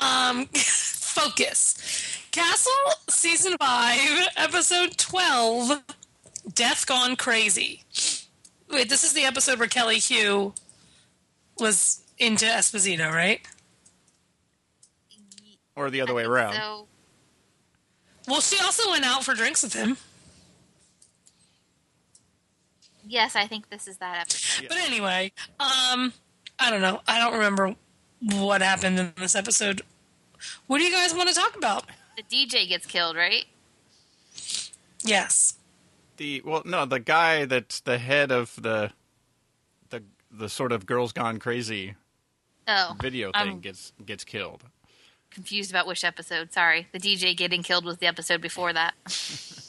[0.00, 2.18] Um, focus.
[2.30, 2.72] Castle
[3.08, 5.82] season five, episode twelve.
[6.54, 7.82] Death Gone Crazy.
[8.70, 10.54] Wait, this is the episode where Kelly Hu
[11.58, 13.40] was into Esposito, right?
[15.76, 16.54] Or the other way I think around.
[16.54, 16.86] So
[18.28, 19.96] Well, she also went out for drinks with him.
[23.06, 24.68] yes, I think this is that episode.
[24.68, 26.12] But anyway, um,
[26.58, 27.00] I don't know.
[27.06, 27.74] I don't remember
[28.30, 29.82] what happened in this episode.
[30.66, 31.84] What do you guys want to talk about?
[32.16, 33.44] The DJ gets killed, right?
[35.02, 35.54] Yes.
[36.16, 38.92] The well, no, the guy that's the head of the
[39.90, 41.94] the the sort of girls gone crazy
[42.68, 44.62] Oh, video I'm thing gets gets killed.
[45.30, 46.52] confused about which episode.
[46.52, 48.94] Sorry, the DJ getting killed was the episode before that.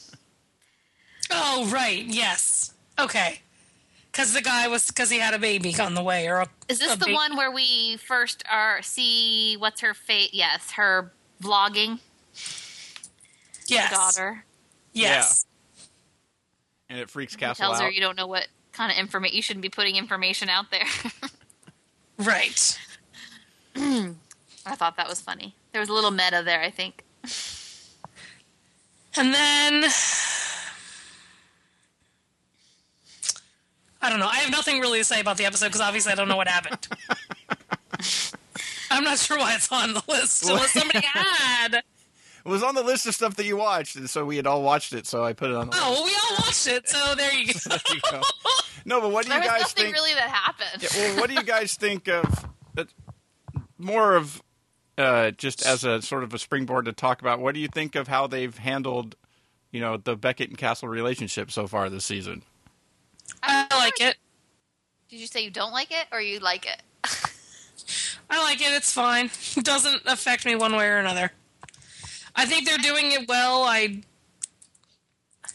[1.35, 2.03] Oh, right.
[2.05, 2.73] Yes.
[2.99, 3.39] Okay.
[4.13, 6.77] Because the guy was because he had a baby on the way, or a, Is
[6.79, 10.29] this a the ba- one where we first are see what's her fate?
[10.33, 11.99] Yes, her vlogging
[13.67, 13.91] Yes.
[13.91, 14.45] daughter.
[14.93, 15.45] Yes.
[16.89, 17.85] and it freaks He Castle tells out.
[17.85, 20.85] her you don't know what kind of information you shouldn't be putting information out there.
[22.19, 22.79] Right.
[23.75, 25.55] I thought that was funny.
[25.71, 27.03] There was a little meta there, I think.
[29.17, 29.83] And then
[34.03, 34.27] I don't know.
[34.27, 36.47] I have nothing really to say about the episode because obviously I don't know what
[36.47, 36.87] happened.
[38.91, 41.75] I'm not sure why it's on the list unless somebody had.
[41.75, 44.61] It was on the list of stuff that you watched, and so we had all
[44.61, 45.07] watched it.
[45.07, 45.69] So I put it on.
[45.69, 47.59] The Oh, well, we all watched it, so there you go.
[47.69, 48.21] There you go.
[48.85, 49.95] No, but what do There you was guys nothing think?
[49.95, 50.83] really that happened.
[50.83, 52.45] Yeah, well, what do you guys think of
[52.77, 52.83] uh,
[53.77, 54.43] more of
[54.97, 57.39] uh, just as a sort of a springboard to talk about?
[57.39, 59.15] What do you think of how they've handled,
[59.71, 62.43] you know, the Beckett and Castle relationship so far this season?
[63.43, 64.15] I like it.
[65.09, 66.81] Did you say you don't like it or you like it?
[68.29, 68.71] I like it.
[68.73, 69.29] It's fine.
[69.55, 71.31] It doesn't affect me one way or another.
[72.35, 73.63] I think they're doing it well.
[73.63, 74.01] I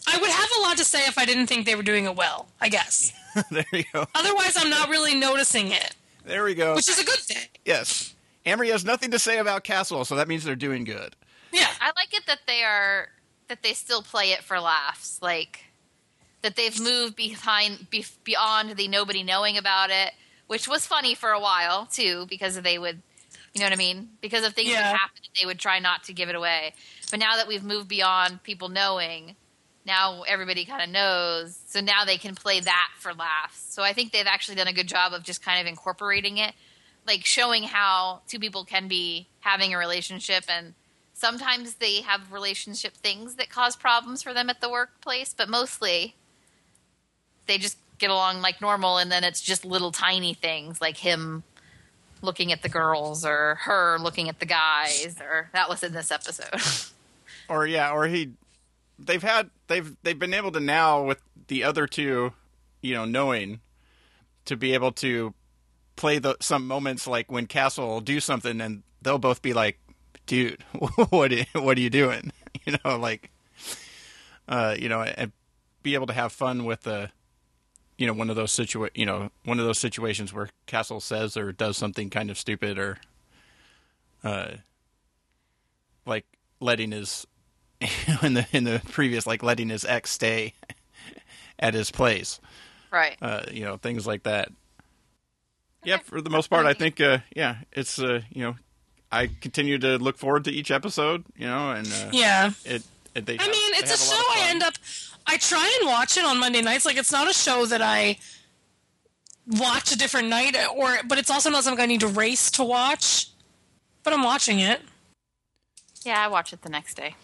[0.06, 2.14] I would have a lot to say if I didn't think they were doing it
[2.14, 2.48] well.
[2.60, 3.12] I guess.
[3.50, 4.06] there you go.
[4.14, 6.74] Otherwise, I'm not really noticing it, There we go.
[6.74, 7.46] which is a good thing.
[7.64, 8.14] yes,
[8.46, 11.14] Amrie has nothing to say about Castle, so that means they're doing good.
[11.52, 11.68] Yeah.
[11.80, 13.08] I like it that they are
[13.48, 15.64] that they still play it for laughs, like
[16.42, 20.12] that they've moved behind be, beyond the nobody knowing about it,
[20.46, 23.02] which was funny for a while too, because they would,
[23.54, 24.10] you know what I mean?
[24.20, 24.82] Because of things Yeah.
[24.82, 26.74] that happened, they would try not to give it away.
[27.10, 29.36] But now that we've moved beyond people knowing,
[29.84, 31.58] now everybody kind of knows.
[31.66, 33.58] So now they can play that for laughs.
[33.72, 36.54] So I think they've actually done a good job of just kind of incorporating it,
[37.06, 40.74] like showing how two people can be having a relationship and
[41.14, 46.14] sometimes they have relationship things that cause problems for them at the workplace, but mostly
[47.48, 51.42] they just get along like normal and then it's just little tiny things like him
[52.22, 56.10] looking at the girls or her looking at the guys or that was in this
[56.12, 56.54] episode.
[57.48, 58.32] Or yeah, or he,
[58.98, 62.34] they've had they've they've been able to now with the other two,
[62.82, 63.60] you know, knowing
[64.44, 65.32] to be able to
[65.96, 69.78] play the some moments like when Castle will do something and they'll both be like,
[70.26, 72.32] "Dude, what what are you doing?"
[72.66, 73.30] You know, like,
[74.46, 75.32] uh, you know, and
[75.82, 77.10] be able to have fun with the,
[77.98, 81.36] you know, one of those situa- you know, one of those situations where Castle says
[81.36, 82.98] or does something kind of stupid or,
[84.24, 84.52] uh,
[86.06, 86.24] like
[86.60, 87.26] letting his
[88.22, 90.54] in the in the previous like letting his ex stay
[91.58, 92.40] at his place
[92.90, 93.16] right.
[93.22, 94.48] uh you know things like that
[95.84, 98.56] yeah for the most part i think uh yeah it's uh you know
[99.12, 102.50] i continue to look forward to each episode you know and uh Yeah.
[102.64, 102.82] it,
[103.14, 104.74] it they I have- mean, they it's a have show of I end up.
[105.28, 106.86] I try and watch it on Monday nights.
[106.86, 108.18] Like, it's not a show that I
[109.46, 112.64] watch a different night, or but it's also not something I need to race to
[112.64, 113.28] watch.
[114.02, 114.80] But I'm watching it.
[116.04, 117.14] Yeah, I watch it the next day.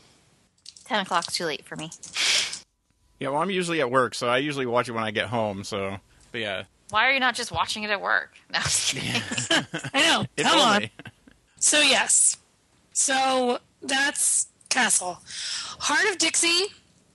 [0.85, 1.91] 10 o'clock's too late for me.
[3.19, 5.65] yeah well i'm usually at work so i usually watch it when i get home
[5.65, 5.97] so
[6.31, 8.37] but yeah Why are you not just watching it at work?
[8.53, 9.23] No, I'm just kidding.
[9.95, 10.27] I know.
[10.37, 10.91] if Come on.
[11.59, 12.37] So yes.
[12.93, 15.19] So that's Castle.
[15.79, 16.67] Hart of Dixie,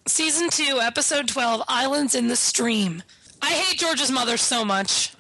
[0.10, 3.04] season two, episode twelve, Islands in the Stream.
[3.42, 5.14] I hate George's mother so much.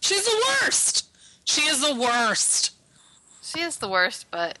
[0.00, 1.08] She's the worst.
[1.44, 2.72] She is the worst.
[3.42, 4.58] She is the worst, but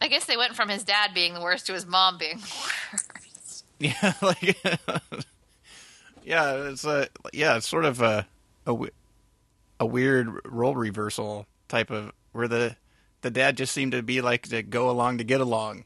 [0.00, 2.54] I guess they went from his dad being the worst to his mom being the
[2.92, 3.12] worst.
[3.78, 4.56] Yeah, like
[6.24, 8.26] yeah, it's a yeah, it's sort of a
[8.66, 8.74] a,
[9.78, 12.76] a weird role reversal type of where the
[13.20, 15.84] the dad just seemed to be like the go along to get along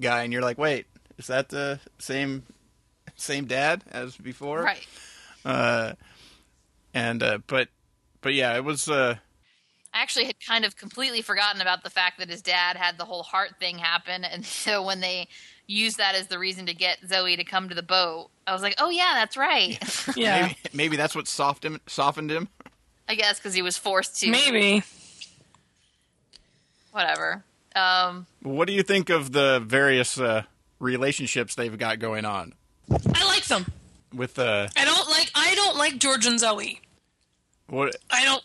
[0.00, 0.86] guy, and you're like, wait,
[1.18, 2.44] is that the same
[3.16, 4.62] same dad as before?
[4.62, 4.86] Right.
[5.44, 5.92] Uh,
[6.94, 7.68] and uh, but
[8.20, 9.16] but yeah, it was uh,
[9.94, 13.04] I actually had kind of completely forgotten about the fact that his dad had the
[13.04, 15.28] whole heart thing happen, and so when they
[15.66, 18.62] used that as the reason to get Zoe to come to the boat, I was
[18.62, 19.78] like, "Oh yeah, that's right."
[20.16, 20.42] Yeah.
[20.46, 22.48] maybe maybe that's what softened him, softened him.
[23.08, 24.30] I guess because he was forced to.
[24.30, 24.82] Maybe.
[26.90, 27.44] Whatever.
[27.74, 30.44] Um, What do you think of the various uh,
[30.78, 32.52] relationships they've got going on
[32.90, 33.66] I like them.
[34.14, 36.80] with uh, I don't like I don't like George and Zoe.
[37.68, 37.96] what?
[38.10, 38.42] I don't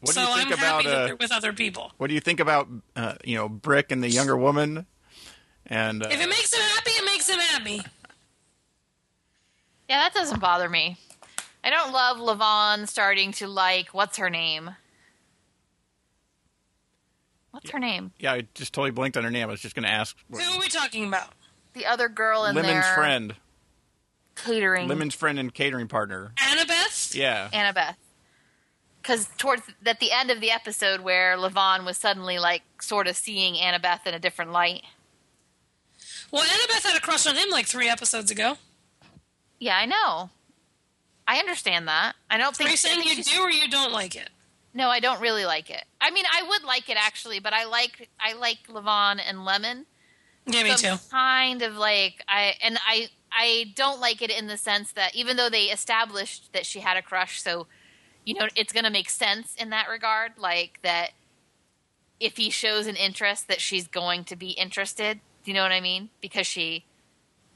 [0.00, 1.92] What so do you think I'm about happy that uh, they're with other people.
[1.98, 4.86] What do you think about uh, you know Brick and the younger woman?
[5.66, 7.82] And uh, If it makes him happy, it makes him happy.
[9.88, 10.96] yeah, that doesn't bother me.
[11.62, 14.70] I don't love Lavon starting to like what's her name.
[17.52, 18.12] What's her name?
[18.18, 19.48] yeah, I just totally blinked on her name.
[19.48, 21.32] I was just going to ask what- Who are we talking about?
[21.72, 22.94] The other girl in Lemon's there.
[22.94, 23.34] friend,
[24.34, 24.88] Catering.
[24.88, 26.32] Lemon's friend and catering partner.
[26.36, 27.14] Annabeth?
[27.14, 27.96] Yeah, Annabeth.
[29.00, 33.16] Because towards at the end of the episode where Lavon was suddenly like sort of
[33.16, 34.82] seeing Annabeth in a different light.
[36.30, 38.58] Well, Annabeth had a crush on him like three episodes ago.
[39.58, 40.30] Yeah, I know.
[41.26, 42.14] I understand that.
[42.30, 42.68] I don't think.
[42.70, 44.30] Are think you saying you do or you don't like it?
[44.72, 45.84] No, I don't really like it.
[46.00, 49.86] I mean, I would like it actually, but I like I like Lavon and Lemon.
[50.46, 50.94] Yeah, me too.
[51.10, 55.36] Kind of like I and I I don't like it in the sense that even
[55.36, 57.66] though they established that she had a crush, so
[58.24, 61.10] you know it's going to make sense in that regard, like that
[62.18, 65.20] if he shows an interest that she's going to be interested.
[65.42, 66.10] Do you know what I mean?
[66.20, 66.84] Because she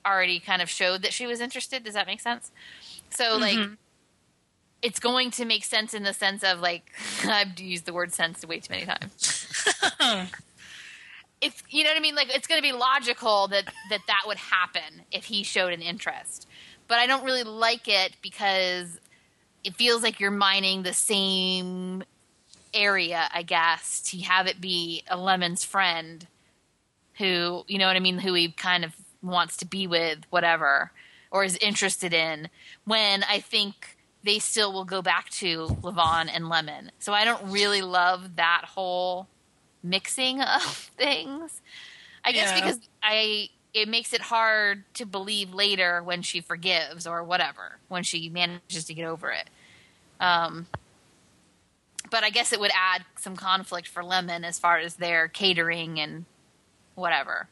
[0.06, 1.84] already kind of showed that she was interested.
[1.84, 2.50] Does that make sense?
[3.10, 3.74] So like mm-hmm.
[4.82, 6.90] it's going to make sense in the sense of like
[7.24, 9.70] I've used the word sense way too many times.
[11.44, 12.14] it's you know what I mean.
[12.14, 15.82] Like it's going to be logical that that that would happen if he showed an
[15.82, 16.48] interest,
[16.88, 18.98] but I don't really like it because
[19.62, 22.02] it feels like you're mining the same
[22.72, 26.26] area, I guess, to have it be a Lemon's friend
[27.18, 30.90] who you know what I mean, who he kind of wants to be with, whatever,
[31.30, 32.48] or is interested in.
[32.84, 36.90] When I think they still will go back to Lavon and Lemon.
[36.98, 39.28] So I don't really love that whole
[39.84, 40.62] mixing of
[40.96, 41.60] things.
[42.24, 42.60] I guess Yeah.
[42.60, 48.02] because I it makes it hard to believe later when she forgives or whatever, when
[48.04, 49.48] she manages to get over it.
[50.20, 50.66] Um
[52.10, 55.98] but I guess it would add some conflict for Lemon as far as their catering
[55.98, 56.26] and
[56.94, 57.48] whatever.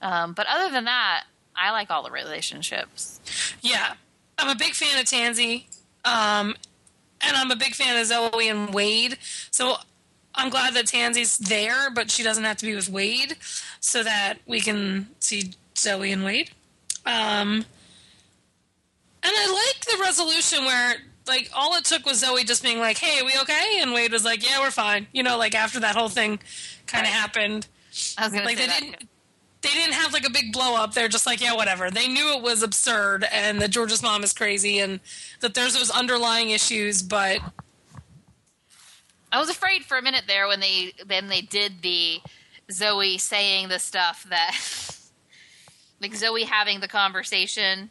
[0.00, 3.20] Um, but other than that, I like all the relationships.
[3.60, 3.94] Yeah,
[4.38, 5.66] I'm a big fan of Tansy,
[6.04, 6.56] um,
[7.20, 9.18] and I'm a big fan of Zoe and Wade.
[9.50, 9.76] So
[10.38, 13.36] I'm glad that Tansy's there, but she doesn't have to be with Wade,
[13.80, 16.50] so that we can see Zoe and Wade.
[17.04, 17.64] Um,
[19.22, 20.96] and I like the resolution where.
[21.26, 24.12] Like all it took was Zoe just being like, "Hey, are we okay?" And Wade
[24.12, 26.40] was like, "Yeah, we're fine." You know, like after that whole thing
[26.86, 27.20] kind of Right.
[27.20, 27.66] happened,
[28.16, 28.80] I was gonna like say they that.
[28.80, 29.06] didn't too.
[29.60, 30.94] they didn't have like a big blow up.
[30.94, 31.90] They're just like, yeah, whatever.
[31.90, 35.00] They knew it was absurd and that George's mom is crazy and
[35.40, 37.40] that there's those underlying issues, but
[39.30, 42.20] I was afraid for a minute there when they then they did the
[42.70, 44.56] Zoe saying the stuff that
[46.00, 47.90] like Zoe having the conversation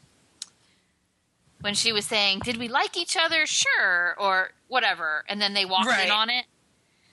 [1.62, 3.45] when she was saying, "Did we like each other?
[3.45, 6.06] Sure," or whatever, and then they walked Right.
[6.06, 6.45] in on it.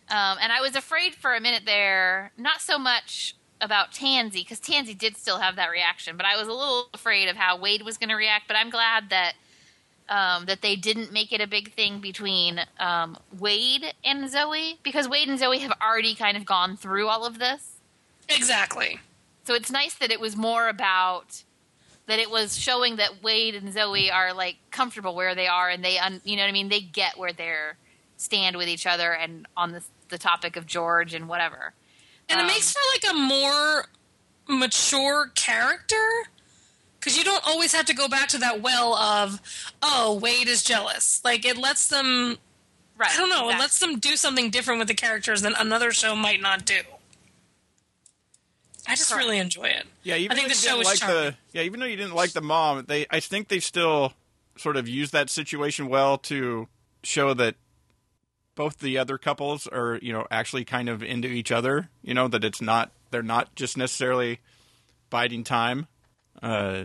[0.08, 4.60] Um, and I was afraid for a minute there, not so much about Tansy because
[4.60, 7.82] Tansy did still have that reaction, but I was a little afraid of how Wade
[7.82, 8.46] was going to react.
[8.46, 9.32] But I'm glad that
[10.08, 15.08] um, that they didn't make it a big thing between um, Wade and Zoe because
[15.08, 17.76] Wade and Zoe have already kind of gone through all of this.
[18.28, 19.00] exactly.
[19.44, 21.42] So it's nice that it was more about
[22.06, 25.84] that it was showing that Wade and Zoe are like comfortable where they are and
[25.84, 27.76] they un, you know what I mean they get where they're
[28.16, 31.72] stand with each other and on the the topic of George and whatever.
[32.28, 33.86] And Um, it makes her like a more
[34.46, 36.24] mature character
[37.04, 39.42] because you don't always have to go back to that well of,
[39.82, 41.20] oh, Wade is jealous.
[41.22, 42.38] Like it lets them,
[42.96, 43.10] Right.
[43.12, 46.16] I don't know, it lets them do something different with the characters than another show
[46.16, 46.80] might not do.
[48.86, 49.26] I just Correct.
[49.26, 49.84] really enjoy it.
[50.02, 51.16] Yeah, even I think though the you show didn't is like charming.
[51.24, 54.12] the yeah, even though you didn't like the mom, they I think they still
[54.56, 56.68] sort of use that situation well to
[57.02, 57.56] show that
[58.54, 61.88] both the other couples are you know actually kind of into each other.
[62.02, 64.40] You know that it's not they're not just necessarily
[65.10, 65.86] biding time.
[66.44, 66.84] Uh,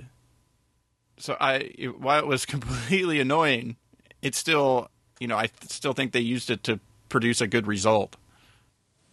[1.17, 3.75] so I while it was completely annoying,
[4.21, 7.67] it still you know I th- still think they used it to produce a good
[7.67, 8.15] result.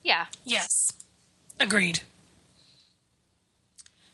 [0.05, 0.27] Yeah.
[0.45, 0.93] Yes.
[1.59, 2.01] Agreed.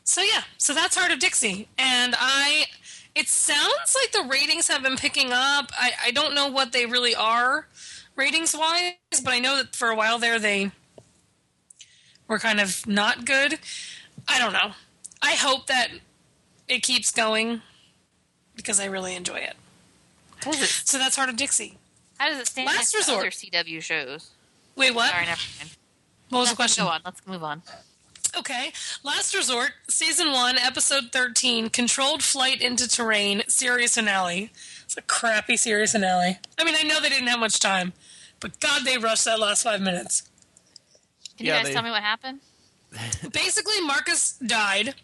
[0.03, 1.67] So yeah, so that's Hart of Dixie.
[1.77, 2.65] And I
[3.13, 5.71] it sounds like the ratings have been picking up.
[5.77, 7.67] I, I don't know what they really are
[8.15, 8.93] ratings wise,
[9.23, 10.71] but I know that for a while there they
[12.27, 13.59] were kind of not good.
[14.27, 14.71] I don't know.
[15.21, 15.89] I hope that
[16.67, 17.61] it keeps going
[18.55, 19.55] because I really enjoy it.
[20.43, 21.77] How does it, So that's Hart of Dixie.
[22.17, 23.19] how does it stand Last next to resort.
[23.19, 24.31] other CW shows?
[24.75, 25.09] Wait, what?
[25.11, 25.69] Sorry, never mind.
[26.29, 26.83] What was the question?
[26.83, 27.01] Go on.
[27.05, 27.61] Let's move on.
[28.35, 28.71] Okay.
[29.03, 34.51] Last Resort, Season 1, Episode 13, Controlled Flight into Terrain, Series Finale.
[34.85, 36.39] It's a crappy series finale.
[36.57, 37.93] I mean, I know they didn't have much time,
[38.39, 40.23] but God, they rushed that last five minutes.
[41.37, 42.39] Can Yeah, you guys they- tell me what happened?
[43.31, 44.95] Basically, Marcus died.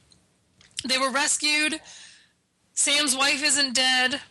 [0.88, 1.80] They were rescued.
[2.74, 4.22] Sam's wife isn't dead.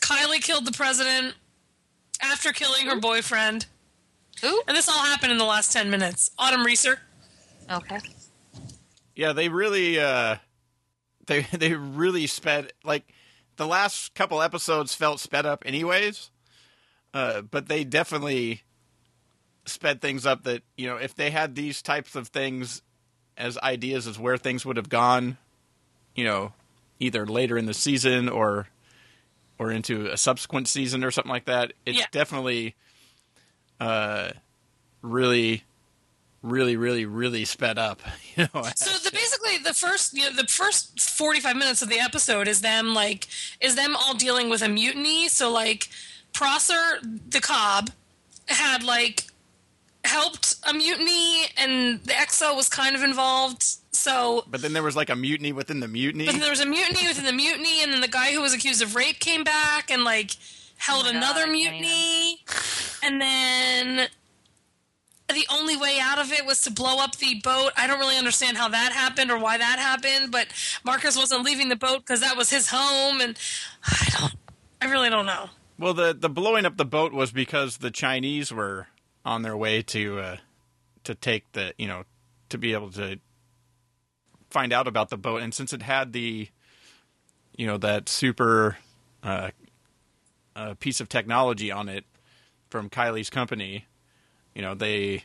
[0.00, 1.34] Kylie killed the president
[2.22, 3.66] after killing her boyfriend.
[4.40, 4.62] Who?
[4.66, 6.30] And this all happened in the last 10 minutes.
[6.38, 7.00] Autumn Reeser.
[7.70, 7.98] Okay.
[9.14, 10.36] Yeah, they really uh
[11.26, 13.12] they they really sped like
[13.56, 16.30] the last couple episodes felt sped up anyways.
[17.12, 18.62] Uh but they definitely
[19.66, 22.80] sped things up that, you know, if they had these types of things
[23.36, 25.36] as ideas as where things would have gone,
[26.18, 26.52] you know,
[26.98, 28.66] either later in the season or
[29.56, 31.72] or into a subsequent season or something like that.
[31.86, 32.06] It's Yeah.
[32.10, 32.74] definitely
[33.80, 34.30] uh
[35.00, 35.62] really
[36.42, 38.00] really really really sped up,
[38.36, 38.62] you know.
[38.74, 42.60] So the basically the first you know the first 45 minutes of the episode is
[42.62, 43.28] them like
[43.60, 45.28] is them all dealing with a mutiny.
[45.28, 45.88] So like
[46.32, 47.90] Prosser the COB
[48.46, 49.26] had like
[50.04, 53.62] helped a mutiny and the EXO was kind of involved.
[53.92, 56.26] So but then there was like a mutiny within the mutiny.
[56.26, 58.54] but then there was a mutiny within the mutiny and then the guy who was
[58.54, 60.32] accused of rape came back and like
[60.76, 62.44] held Oh my God, another I mutiny.
[63.02, 64.08] And then
[65.28, 67.72] the only way out of it was to blow up the boat.
[67.76, 70.48] I don't really understand how that happened or why that happened, but
[70.84, 73.36] Marcus wasn't leaving the boat because that was his home, and
[73.84, 74.34] I don't.
[74.80, 75.50] I really don't know.
[75.78, 78.88] Well, the the blowing up the boat was because the Chinese were
[79.28, 80.36] on their way to uh,
[81.04, 82.04] to take the you know
[82.48, 83.18] to be able to
[84.50, 86.48] find out about the boat, and since it had the
[87.56, 88.78] you know that super
[89.22, 89.50] uh,
[90.56, 92.04] uh, piece of technology on it
[92.70, 93.84] from Kylie's company,
[94.54, 95.24] you know they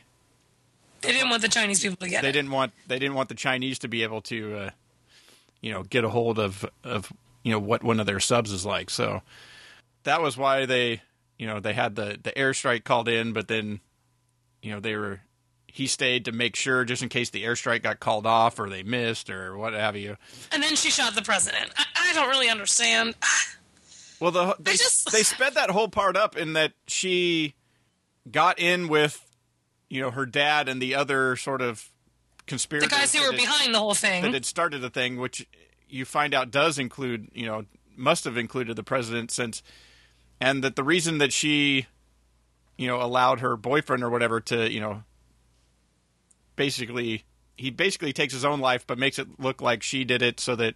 [1.00, 2.32] They didn't want the Chinese people to get they it.
[2.32, 4.70] didn't want they didn't want the Chinese to be able to uh,
[5.62, 7.10] you know get a hold of of
[7.42, 8.90] you know what one of their subs is like.
[8.90, 9.22] So
[10.02, 11.00] that was why they
[11.38, 13.80] you know they had the the airstrike called in, but then
[14.64, 15.20] you know they were
[15.66, 18.82] he stayed to make sure just in case the airstrike got called off or they
[18.84, 20.16] missed or what have you.
[20.52, 21.68] And then she shot the president.
[21.76, 23.14] I, I don't really understand.
[24.20, 27.54] Well, the they just- they sped that whole part up in that she
[28.30, 29.20] got in with
[29.90, 31.88] you know her dad and the other sort of
[32.46, 34.22] conspirators, The guys who were had- behind the whole thing.
[34.22, 35.46] that had started the thing, which
[35.88, 37.64] you find out does include, you know,
[37.96, 39.62] must have included the president since,
[40.40, 41.86] and that the reason that she,
[42.78, 45.02] you know, allowed her boyfriend or whatever to, you know,
[46.56, 47.24] basically,
[47.56, 50.56] he basically takes his own life, but makes it look like she did it so
[50.56, 50.74] that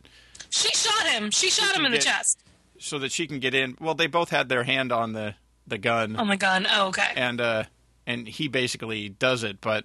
[0.51, 1.31] She shot him.
[1.31, 2.43] She shot him in the chest.
[2.79, 3.77] so that she can get in.
[3.81, 5.35] Well, they both had their hand on the
[5.67, 6.17] the gun.
[6.19, 6.67] Oh my god.
[6.71, 7.13] Oh, okay.
[7.15, 7.65] and uh,
[8.07, 9.85] and he basically does it, but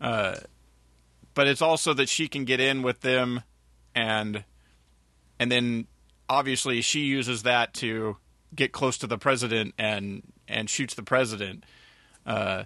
[0.00, 0.36] uh,
[1.32, 3.42] but it's also that she can get in with them,
[3.94, 4.44] and
[5.38, 5.86] and then
[6.28, 8.16] obviously she uses that to
[8.54, 11.64] get close to the president and and shoots the president.
[12.26, 12.64] Uh,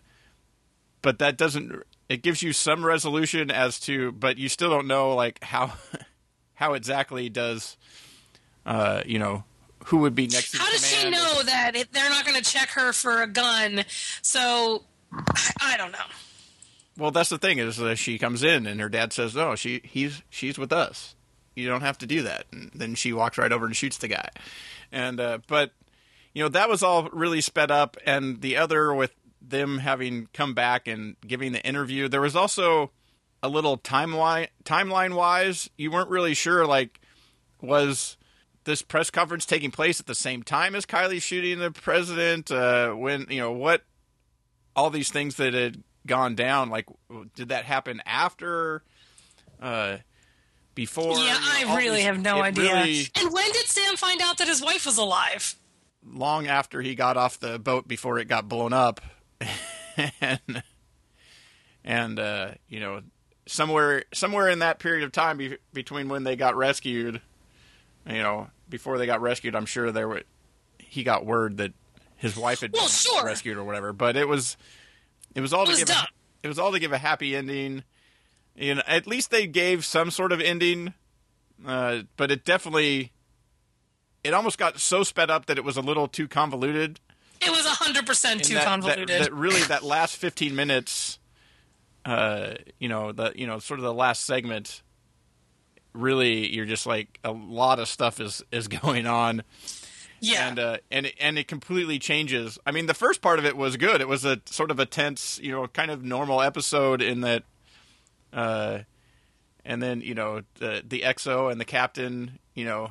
[1.03, 1.83] but that doesn't.
[2.09, 5.75] It gives you some resolution as to, but you still don't know like how
[6.55, 7.77] how exactly does
[8.67, 9.45] uh, you know
[9.87, 10.57] who would be next.
[10.57, 13.23] How does she command or- know that it, they're not going to check her for
[13.23, 13.85] a gun?
[14.23, 14.85] So
[15.61, 15.99] I, don't know.
[16.97, 19.81] Well, that's the thing is uh, she comes in and her dad says, "No, she
[19.85, 21.15] he's she's with us.
[21.55, 24.09] You don't have to do that." And then she walks right over and shoots the
[24.09, 24.29] guy.
[24.93, 25.73] And uh, but
[26.35, 27.97] you know that was all really sped up.
[28.07, 32.91] And the other with them having come back and giving the interview, there was also
[33.43, 35.71] a little timeline timeline wise.
[35.77, 37.01] You weren't really sure like
[37.61, 38.17] was
[38.65, 42.51] this press conference taking place at the same time as Kylie shooting the president?
[42.51, 43.83] Uh, when you know what
[44.77, 46.87] all these things that had gone down like
[47.35, 48.83] did that happen after
[49.61, 49.99] uh
[50.75, 52.73] before yeah, You know, I really these- have no idea.
[52.73, 55.55] really And when did Sam find out that his wife was alive?
[56.07, 59.01] Long after he got off the boat before it got blown up
[60.21, 60.63] and
[61.85, 63.01] and uh you know
[63.47, 67.21] somewhere somewhere in that period of time be- between when they got rescued
[68.07, 70.23] you know before they got rescued i'm sure there were
[70.79, 71.73] he got word that
[72.17, 73.25] his wife had Well, been sure.
[73.25, 74.57] rescued or whatever but it was
[75.35, 76.07] it was all to was give a,
[76.43, 77.85] it was all to give a happy ending
[78.55, 80.95] you know at least they gave some sort of ending
[81.67, 83.13] uh but it definitely
[84.25, 87.01] it almost got so sped up that it was a little too convoluted
[87.41, 89.09] It was 100% too that, convoluted.
[89.09, 91.19] That, that really, that last fifteen minutes,
[92.05, 94.83] uh, you know, the you know, sort of the last segment,
[95.93, 99.43] really, you're just like a lot of stuff is is going on,
[100.21, 100.49] yeah.
[100.49, 102.59] and uh, and it, and it completely changes.
[102.67, 104.01] I mean, the first part of it was good.
[104.01, 107.45] It was a sort of a tense, you know, kind of normal episode in that,
[108.33, 108.81] uh,
[109.65, 112.91] and then you know the the EXO and the captain, you know,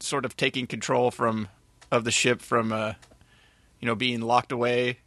[0.00, 1.48] sort of taking control from
[1.90, 2.94] of the ship from uh,
[3.80, 4.98] you know, being locked away.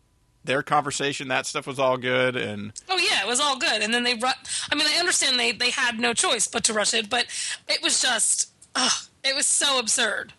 [0.46, 3.82] Their conversation, that stuff was all good, and oh, yeah, it was all good.
[3.82, 4.28] And then they, ru-
[4.70, 7.28] I mean, I understand they, they had no choice but to rush it, but
[7.70, 8.91] it was just, ugh,
[9.24, 10.34] it was so absurd.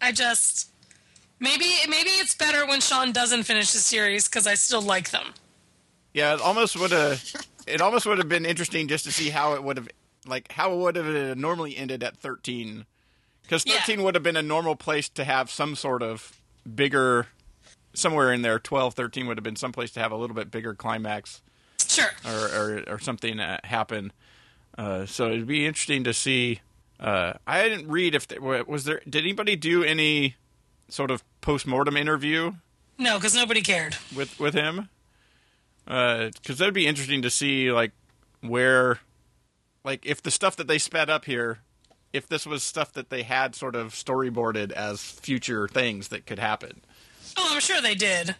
[0.00, 0.70] I just,
[1.40, 5.34] maybe, maybe it's better when Sean doesn't finish the series because I still like them.
[6.12, 7.20] yeah, it almost would have,
[7.66, 9.88] it almost would have been interesting just to see how it would have,
[10.26, 12.86] like, how would it have normally ended at thirteen,
[13.42, 13.74] because Yeah.
[13.80, 16.40] thirteen would have been a normal place to have some sort of
[16.74, 17.28] bigger,
[17.92, 20.50] somewhere in there, 12, 13 would have been some place to have a little bit
[20.50, 21.40] bigger climax.
[21.86, 22.10] Sure.
[22.24, 24.12] or or, or something uh, happen.
[24.76, 26.60] Uh, so it'd be interesting to see.
[26.98, 29.00] Uh, I didn't read if there, was there.
[29.08, 30.36] Did anybody do any
[30.88, 32.52] sort of post mortem interview
[32.98, 33.96] No, because nobody cared.
[34.16, 34.88] with with him?
[35.84, 37.92] Because that'd be interesting to see, like
[38.40, 39.00] where,
[39.84, 41.60] like if the stuff that they sped up here,
[42.12, 46.38] if this was stuff that they had sort of storyboarded as future things that could
[46.38, 46.80] happen.
[47.36, 48.36] Oh, I'm sure they did.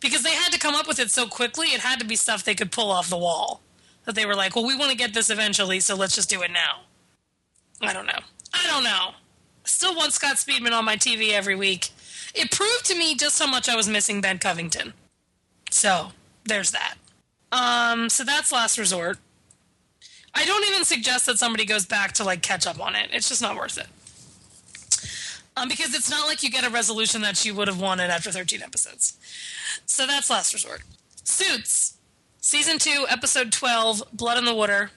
[0.00, 2.44] Because they had to come up with it so quickly, it had to be stuff
[2.44, 3.62] they could pull off the wall.
[4.04, 6.42] That they were like, well, we want to get this eventually, so let's just do
[6.42, 6.80] it now.
[7.80, 8.18] I don't know.
[8.52, 9.12] I don't know.
[9.64, 11.90] Still want Scott Speedman on my TV every week.
[12.34, 14.92] It proved to me just how much I was missing Ben Covington.
[15.70, 16.08] So,
[16.44, 16.96] there's that.
[17.52, 19.18] Um, so that's Last Resort.
[20.34, 23.10] I don't even suggest that somebody goes back to like catch up on it.
[23.12, 23.86] It's just not worth it.
[25.56, 28.30] Um, because it's not like you get a resolution that you would have wanted after
[28.30, 29.18] 13 episodes.
[29.84, 30.82] So that's Last Resort.
[31.24, 31.98] Suits,
[32.40, 34.90] season two, episode 12, Blood in the Water.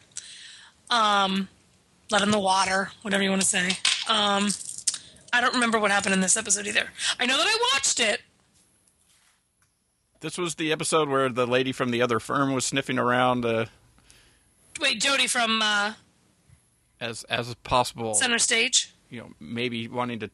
[0.90, 1.50] Um,
[2.10, 3.68] Blood in the Water, whatever you want to say.
[4.08, 4.50] Um,
[5.34, 6.88] I don't remember what happened in this episode either.
[7.20, 8.22] I know that I watched it.
[10.22, 13.66] This was the episode where the lady from the other firm was sniffing around uh,
[14.80, 15.94] Wait, Jody from uh,
[17.00, 18.14] as as possible.
[18.14, 18.94] Center Stage.
[19.10, 20.30] you know maybe wanting to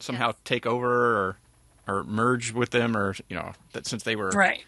[0.00, 1.36] somehow take over or
[1.88, 4.64] or merge with them or you know that since they were Right.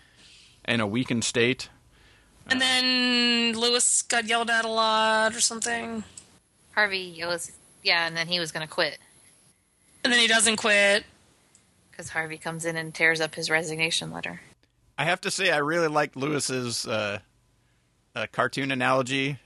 [0.67, 1.69] in a weakened state
[2.49, 6.05] And then Louis got yelled at a lot or something.
[6.75, 7.53] Harvey was
[7.83, 8.99] yeah, and then he was going to quit
[10.03, 11.05] And then he doesn't quit.
[11.91, 14.41] because Harvey comes in and tears up his resignation letter.
[14.99, 17.19] i have to say i really like louis's uh,
[18.15, 19.39] uh cartoon analogy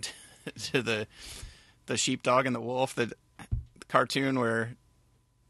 [0.62, 1.06] to the
[1.86, 4.76] the sheepdog and the wolf the, the cartoon where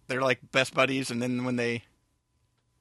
[0.08, 1.82] they're like best buddies and then when they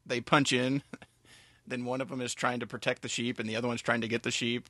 [0.05, 0.81] they punch in
[1.67, 4.01] then one of them is trying to protect the sheep and the other one's trying
[4.01, 4.69] to get the sheep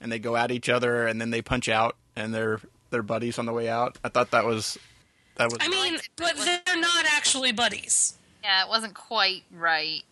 [0.00, 3.38] and they go at each other and then they punch out and they're they're buddies
[3.38, 4.78] on the way out i thought that was
[5.36, 8.18] that was I mean, but they're not actually buddies.
[8.42, 10.02] Yeah, it wasn't quite right.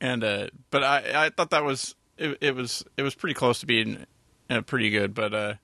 [0.00, 3.60] and uh but i i thought that was it, it was it was pretty close
[3.60, 4.06] to being
[4.50, 5.54] uh, pretty good but uh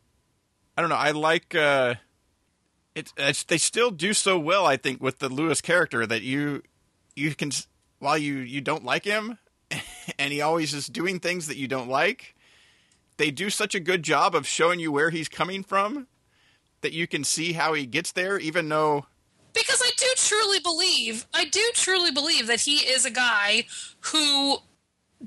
[0.77, 0.97] i don't know.
[0.97, 1.95] I like uh
[2.95, 6.63] it's, it's they still do so well i think with the louis character that you
[7.17, 7.51] you can
[7.99, 9.39] while you you don't like him
[10.19, 12.35] and he always is doing things that you don't like
[13.17, 16.07] they do such a good job of showing you where he's coming from
[16.83, 19.07] that you can see how he gets there even though
[19.55, 23.67] Because I do truly believe, I do truly believe that he is a guy
[24.01, 24.59] who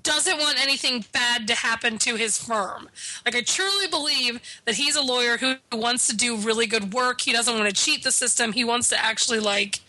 [0.03, 2.89] doesn't want anything bad to happen to his firm.
[3.25, 7.21] Like, I truly believe that he's a lawyer who wants to do really good work.
[7.21, 8.51] He doesn't want to cheat the system.
[8.51, 9.79] He wants to actually, like,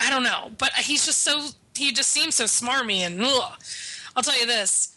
[0.00, 0.50] I don't know.
[0.58, 3.52] But he's just so, he just seems so smarmy and, ugh.
[4.16, 4.96] I'll tell you this.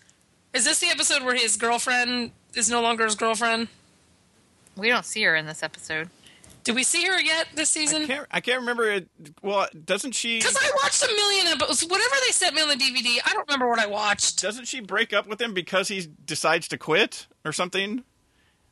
[0.53, 3.67] Is this the episode where his girlfriend is no longer his girlfriend?
[4.75, 6.09] We don't see her in this episode.
[6.66, 8.07] Did we see her yet this I season?
[8.07, 9.07] can't, I can't remember it
[9.41, 11.86] well doesn't she Because I watched a million episodes.
[11.89, 14.41] Whatever they sent me on the DVD, I don't remember what I watched.
[14.41, 18.03] doesn't she break up with him because he decides to quit or something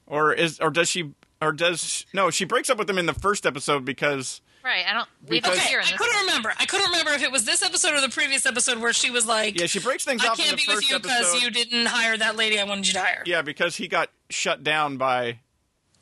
[0.07, 3.13] or is or does she or does no she breaks up with him in the
[3.13, 4.85] first episode because Right.
[4.89, 5.09] I don't.
[5.27, 6.53] We Because- Okay, I couldn't remember.
[6.57, 9.25] I couldn't remember if it was this episode or the previous episode where she was
[9.25, 11.51] like, yeah she breaks things "I off in can't the be with you because you
[11.51, 14.95] didn't hire that lady I wanted you to hire, yeah because he got shut down
[14.95, 15.39] by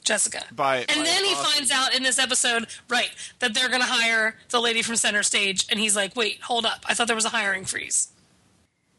[0.03, 1.53] Jessica." by and by then he Austin.
[1.53, 5.23] finds out in this episode, right, that they're going to hire the lady from Center
[5.23, 6.83] Stage, and he's like, "Wait, hold up!
[6.87, 8.09] I thought there was a hiring freeze."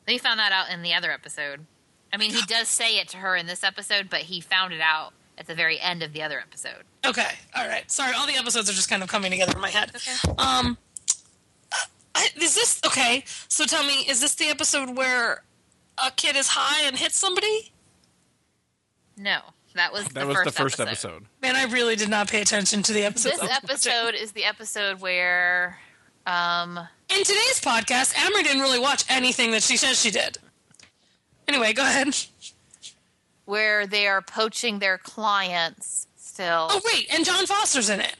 [0.06, 1.66] They found that out in the other episode.
[2.12, 4.80] I mean, he does say it to her in this episode, but he found it
[4.80, 6.84] out at the very end of the other episode.
[7.06, 7.90] Okay, all right.
[7.90, 9.92] Sorry, all the episodes are just kind of coming together in my head.
[9.94, 10.34] Okay.
[10.38, 10.76] Um,
[12.14, 13.24] I, is this okay?
[13.48, 15.42] So tell me, is this the episode where
[16.04, 17.72] a kid is high and hits somebody?
[19.16, 19.40] No,
[19.74, 21.08] that was that the was first the first episode.
[21.08, 23.32] episode Man, I really did not pay attention to the episode.
[23.32, 25.78] This episode is the episode where,
[26.26, 30.38] um, In today's podcast, Amrie didn't really watch anything that she says she did.
[31.48, 32.14] Anyway, go ahead.
[33.44, 36.68] where they are poaching their clients still.
[36.70, 38.14] Oh wait, and John Foster's in it.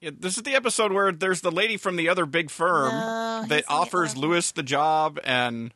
[0.00, 3.44] yeah, this is the episode where there's the lady from the other big firm No,
[3.48, 5.72] that in the offers Louis the job and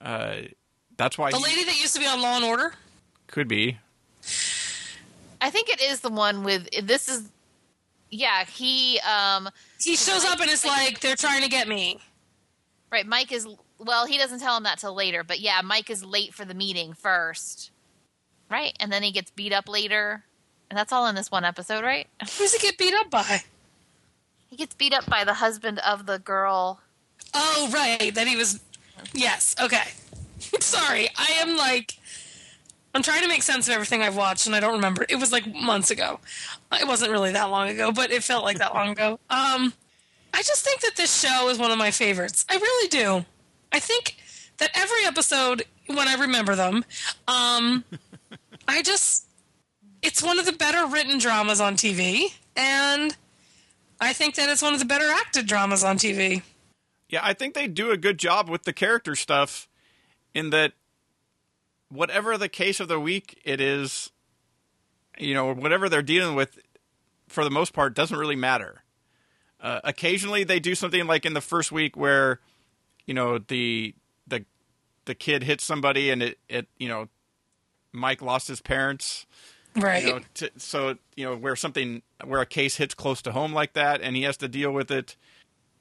[0.00, 0.36] uh
[0.96, 2.74] that's why The he lady that used to be on Law and Order.
[3.26, 3.78] could be
[5.44, 7.28] I think it is the one with this is.
[8.10, 12.00] Yeah, he um He shows up and it's like they're trying to get me.
[12.90, 13.06] right.
[13.06, 13.46] Mike is
[13.78, 14.06] well.
[14.06, 16.94] He doesn't tell him that till later, but yeah, Mike is late for the meeting
[16.94, 17.72] first,
[18.50, 18.72] right?
[18.80, 20.24] And then he gets beat up later,
[20.70, 22.06] and that's all in this one episode, right?
[22.38, 23.42] Who's he get beat up by?
[24.48, 26.80] He gets beat up by the husband of the girl.
[27.34, 28.60] Oh right, that he was.
[29.12, 29.56] Yes.
[29.60, 29.88] Okay.
[30.60, 31.98] Sorry, I am like.
[32.94, 35.04] I'm trying to make sense of everything I've watched, and I don't remember.
[35.08, 36.20] It was like months ago.
[36.72, 39.18] It wasn't really that long ago, but it felt like that long ago.
[39.30, 39.72] Um,
[40.32, 42.44] I just think that this show is one of my favorites.
[42.48, 43.24] I really do.
[43.72, 44.16] I think
[44.58, 46.84] that every episode, when I remember them,
[47.28, 47.84] um,
[48.68, 49.26] I just.
[50.02, 53.16] It's one of the better written dramas on TV, and
[54.00, 56.42] I think that it's one of the better acted dramas on TV.
[57.08, 59.68] Yeah, I think they do a good job with the character stuff
[60.34, 60.72] in that
[61.94, 64.10] whatever the case of the week it is,
[65.18, 66.58] you know, whatever they're dealing with,
[67.28, 68.82] for the most part, doesn't really matter.
[69.60, 72.40] Uh, occasionally, they do something like in the first week where,
[73.06, 73.94] you know, the
[74.26, 74.44] the
[75.06, 77.08] the kid hits somebody and it, it you know,
[77.92, 79.26] Mike lost his parents.
[79.76, 80.04] Right.
[80.04, 83.72] You know, so you know where something where a case hits close to home like
[83.72, 85.16] that, and he has to deal with it,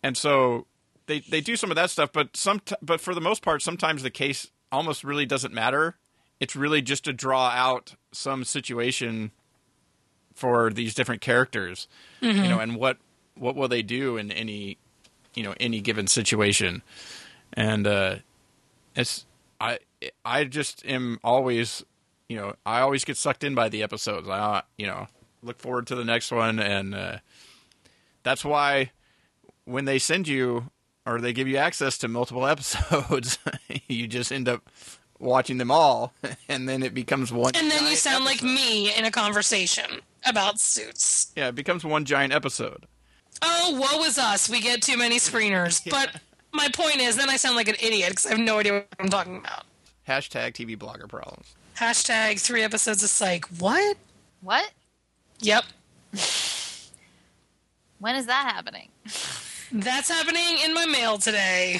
[0.01, 0.66] and so
[1.05, 2.11] they they do some of that stuff.
[2.11, 5.97] But some but for the most part, sometimes the case almost really doesn't matter.
[6.44, 9.32] It's really just to draw out some situation
[10.36, 11.88] for these different characters,
[12.20, 12.98] you know, and what
[13.36, 14.78] what will they do in any
[15.36, 16.82] you know any given situation,
[17.54, 18.16] and uh,
[18.94, 19.26] it's
[19.62, 19.80] I
[20.26, 21.86] I just am always
[22.28, 24.28] you know I always get sucked in by the episodes.
[24.28, 25.08] I you know
[25.44, 27.18] look forward to the next one, and uh,
[28.24, 28.91] that's why
[29.64, 30.72] when they send you
[31.06, 33.39] or they give you access to multiple episodes,
[33.88, 34.70] you just end up
[35.24, 36.13] watching them all,
[36.49, 37.55] and then it becomes one.
[37.55, 41.32] and then you giant sound like me in a conversation about suits.
[41.36, 42.86] Yeah, it becomes one giant episode.
[43.41, 44.49] Oh, woe is us.
[44.49, 45.82] We get too many screeners.
[45.89, 46.21] But
[46.53, 48.88] my point is, then I sound like an idiot because I have no idea what
[48.99, 49.63] I'm talking about.
[50.07, 51.55] Hashtag TV blogger problems.
[51.78, 53.45] Hashtag three episodes of psych.
[53.59, 53.97] What?
[54.41, 54.69] What?
[55.39, 55.63] Yep.
[57.99, 58.89] When is that happening?
[59.71, 61.80] That's happening in my mail today.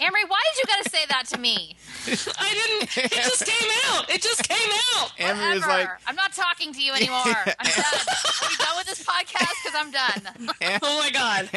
[0.00, 1.76] Amrie, why did you gotta say that to me?
[2.06, 2.96] I didn't.
[2.98, 4.10] It just came out.
[4.10, 5.08] It just came out.
[5.18, 5.82] Amrie is Whatever.
[5.84, 7.22] like, I'm not talking to you anymore.
[7.24, 7.84] I'm done.
[7.84, 9.52] Are you done with this podcast?
[9.62, 10.80] Because I'm done.
[10.82, 11.48] Oh my god.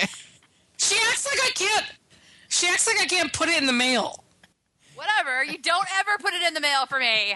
[0.78, 1.86] She acts like I can't.
[2.50, 4.24] She acts like I can't put it in the mail.
[4.96, 5.44] Whatever.
[5.44, 7.36] You don't ever put it in the mail for me.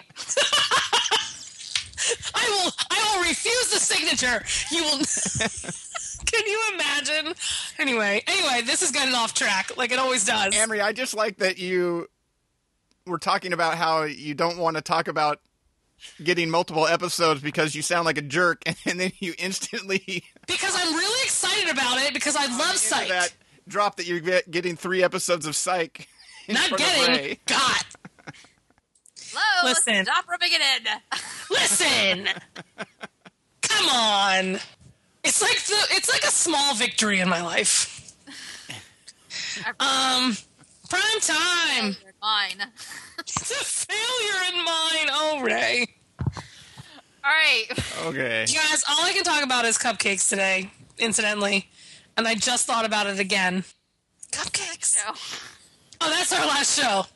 [2.34, 2.72] I will.
[2.90, 4.44] I will refuse the signature.
[4.70, 4.98] You will.
[6.32, 7.34] Can you imagine?
[7.78, 10.54] Anyway, anyway, this is getting off track, like it always does.
[10.54, 12.08] Amrie, I just like that you
[13.06, 15.40] were talking about how you don't want to talk about
[16.22, 20.94] getting multiple episodes because you sound like a jerk, and then you instantly because I'm
[20.94, 23.08] really excited about it because I love into Psych.
[23.08, 23.34] that
[23.68, 26.08] drop that you're getting three episodes of Psych.
[26.48, 27.14] Not getting.
[27.14, 27.38] Rae.
[27.46, 27.82] God,
[29.32, 29.70] Hello.
[29.70, 30.04] Listen.
[30.04, 31.18] Stop rubbing it in.
[31.50, 32.28] listen.
[33.62, 34.58] Come on.
[35.24, 35.96] It's like the.
[35.96, 38.12] It's like a small victory in my life.
[39.80, 40.36] Um,
[40.90, 41.96] prime time.
[42.20, 42.68] Mine.
[43.20, 45.08] It's a failure in mine.
[45.10, 45.86] Oh, Rae.
[47.24, 47.64] All right.
[48.06, 48.44] Okay.
[48.48, 51.68] You guys, all I can talk about is cupcakes today, incidentally.
[52.16, 53.64] And I just thought about it again.
[54.32, 54.96] Cupcakes.
[55.06, 55.14] No.
[56.00, 57.06] Oh, that's our last show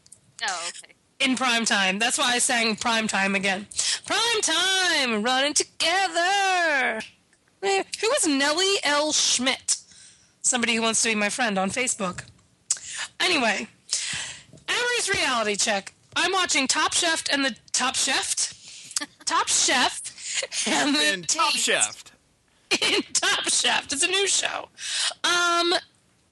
[0.48, 0.94] Oh, okay.
[1.20, 1.98] in prime time.
[1.98, 3.66] That's why I sang prime time again.
[4.06, 7.00] Prime time, running together.
[7.62, 9.12] Eh, Who is Nellie L.
[9.12, 9.76] Schmidt?
[10.42, 12.24] Somebody who wants to be my friend on Facebook.
[13.20, 13.68] Anyway,
[14.68, 15.92] Amrie's reality check.
[16.16, 20.00] I'm watching Top Chef and the Top Chef, Top Chef,
[20.66, 22.04] and the And Top Chef.
[22.70, 23.92] in Top Chef.
[23.92, 24.68] It's a new show.
[25.24, 25.74] Um,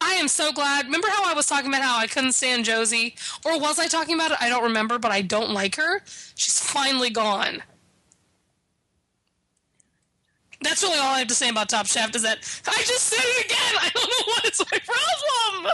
[0.01, 0.87] I am so glad.
[0.87, 4.15] Remember how I was talking about how I couldn't stand Josie, or was I talking
[4.15, 4.39] about it?
[4.41, 6.03] I don't remember, but I don't like her.
[6.35, 7.63] She's finally gone.
[10.63, 12.15] That's really all I have to say about Top Chef.
[12.15, 13.75] Is that I just said it again.
[13.81, 15.73] I don't know what is my problem.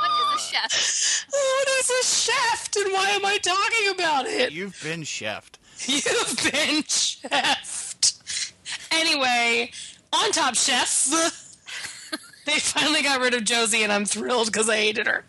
[0.00, 1.26] What is a chef?
[1.30, 4.52] What is a chef, and why am I talking about it?
[4.52, 5.58] You've been chefed.
[5.86, 8.52] You've been chefed.
[8.92, 9.70] Anyway,
[10.12, 11.06] on Top Chef,
[12.46, 15.24] they finally got rid of Josie, and I'm thrilled because I hated her.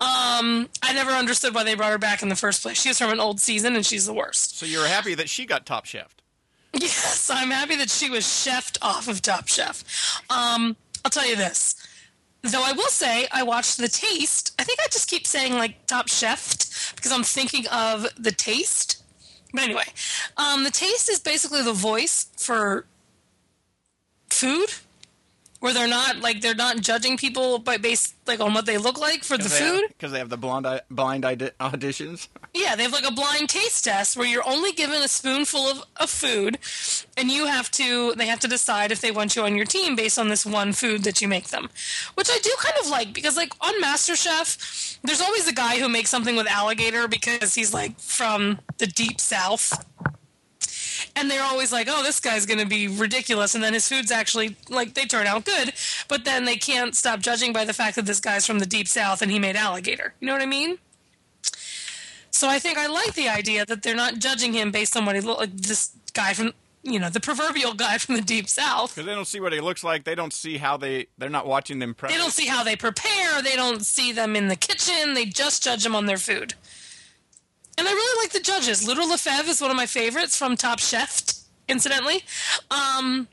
[0.00, 2.80] Um, I never understood why they brought her back in the first place.
[2.80, 4.58] She's from an old season, and she's the worst.
[4.58, 6.14] So you're happy that she got Top Chef.
[6.82, 9.82] Yes, I'm happy that she was chefed off of Top Chef.
[10.30, 11.74] Um, I'll tell you this.
[12.42, 14.54] Though I will say, I watched The Taste.
[14.60, 19.02] I think I just keep saying like Top Chef because I'm thinking of The Taste.
[19.52, 19.86] But anyway,
[20.36, 22.86] um, The Taste is basically the voice for
[24.30, 24.68] food.
[25.60, 28.98] Where they're not like they're not judging people by based like on what they look
[28.98, 29.82] like for the food.
[29.88, 32.28] because they have the blind blind auditions.
[32.54, 35.82] Yeah, they have like a blind taste test where you're only given a spoonful of,
[35.96, 36.58] of food,
[37.16, 39.94] and you have to they have to decide if they want you on your team
[39.94, 41.68] based on this one food that you make them,
[42.14, 45.88] which I do kind of like because like on MasterChef, there's always a guy who
[45.88, 49.72] makes something with alligator because he's like from the deep south.
[51.16, 54.10] And they're always like, "Oh, this guy's going to be ridiculous," and then his food's
[54.10, 55.72] actually like they turn out good,
[56.08, 58.88] but then they can't stop judging by the fact that this guy's from the deep
[58.88, 60.14] south and he made alligator.
[60.20, 60.78] You know what I mean?
[62.30, 65.16] So I think I like the idea that they're not judging him based on what
[65.16, 65.56] he look like.
[65.56, 66.52] This guy from
[66.82, 68.94] you know the proverbial guy from the deep south.
[68.94, 70.04] Because they don't see what he looks like.
[70.04, 71.06] They don't see how they.
[71.18, 72.12] They're not watching them prep.
[72.12, 73.42] They don't see how they prepare.
[73.42, 75.14] They don't see them in the kitchen.
[75.14, 76.54] They just judge them on their food.
[77.78, 78.86] And I really like the judges.
[78.86, 81.24] Ludo Lefebvre is one of my favorites from Top Chef,
[81.68, 82.24] incidentally.
[82.72, 83.28] Um,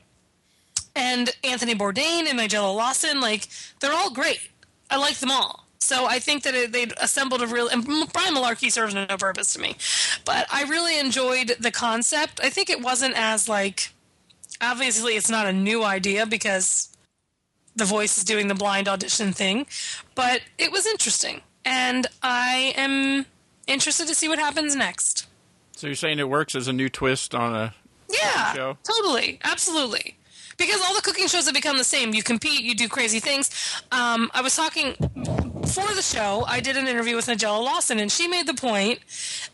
[0.94, 3.48] and Anthony Bourdain and Nigella Lawson, like
[3.80, 4.40] they're all great.
[4.88, 5.66] I like them all.
[5.80, 7.68] So I think that it, they assembled a real.
[7.68, 9.76] And Brian Malarkey serves no purpose to me,
[10.24, 12.40] but I really enjoyed the concept.
[12.42, 13.92] I think it wasn't as like.
[14.58, 16.96] Obviously, it's not a new idea because
[17.74, 19.66] the voice is doing the blind audition thing,
[20.14, 23.26] but it was interesting, and I am
[23.66, 25.26] interested to see what happens next.
[25.76, 27.74] So you're saying it works as a new twist on a
[28.10, 28.78] Yeah, show?
[28.82, 30.16] totally, absolutely.
[30.56, 32.14] Because all the cooking shows have become the same.
[32.14, 33.50] You compete, you do crazy things.
[33.92, 36.44] Um, I was talking for the show.
[36.46, 39.00] I did an interview with Nigella Lawson, and she made the point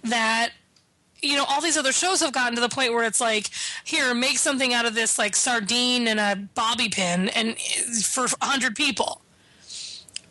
[0.05, 0.51] that
[1.21, 3.49] you know all these other shows have gotten to the point where it's like,
[3.85, 7.59] here, make something out of this like sardine and a bobby pin, and
[8.05, 9.22] for a hundred people.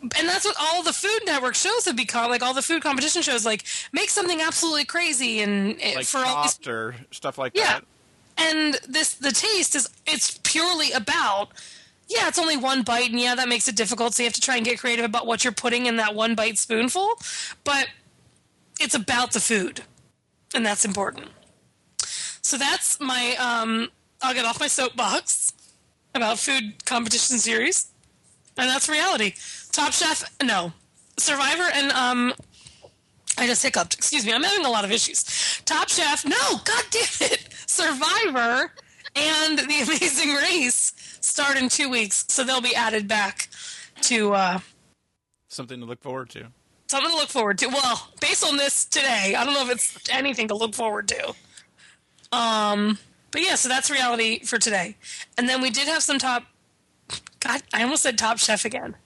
[0.02, 2.28] And that's what all the Food Network shows have become.
[2.30, 6.18] Like all the food competition shows, like make something absolutely crazy and eh, like for
[6.18, 7.80] all these or stuff like yeah.
[7.80, 7.84] that.
[8.36, 11.50] And this the taste is it's purely about
[12.08, 14.14] yeah, it's only one bite and yeah, that makes it difficult.
[14.14, 16.34] So you have to try and get creative about what you're putting in that one
[16.34, 17.12] bite spoonful,
[17.62, 17.86] but
[18.80, 19.82] it's about the food.
[20.54, 21.28] And that's important.
[22.42, 23.88] So that's my um
[24.20, 25.52] I'll get off my soapbox
[26.14, 27.86] about food competition series.
[28.56, 29.34] And that's reality.
[29.72, 30.72] Top Chef, no.
[31.18, 32.32] Survivor and um
[33.38, 33.94] I just hiccuped.
[33.94, 34.32] Excuse me.
[34.32, 35.24] I'm having a lot of issues.
[35.64, 37.48] Top Chef, no, god damn it.
[37.66, 38.70] Survivor
[39.16, 43.48] and The Amazing Race start in two weeks, so they'll be added back
[44.02, 44.58] to uh,
[45.48, 46.46] Something to look forward to.
[46.88, 47.68] something to look forward to.
[47.68, 51.34] Well, based on this today, I don't know if it's anything to look forward to.
[52.32, 52.98] Um,
[53.30, 54.96] but yeah, so that's reality for today.
[55.38, 56.44] And then we did have some top.
[57.40, 58.96] God, I almost said Top Chef again.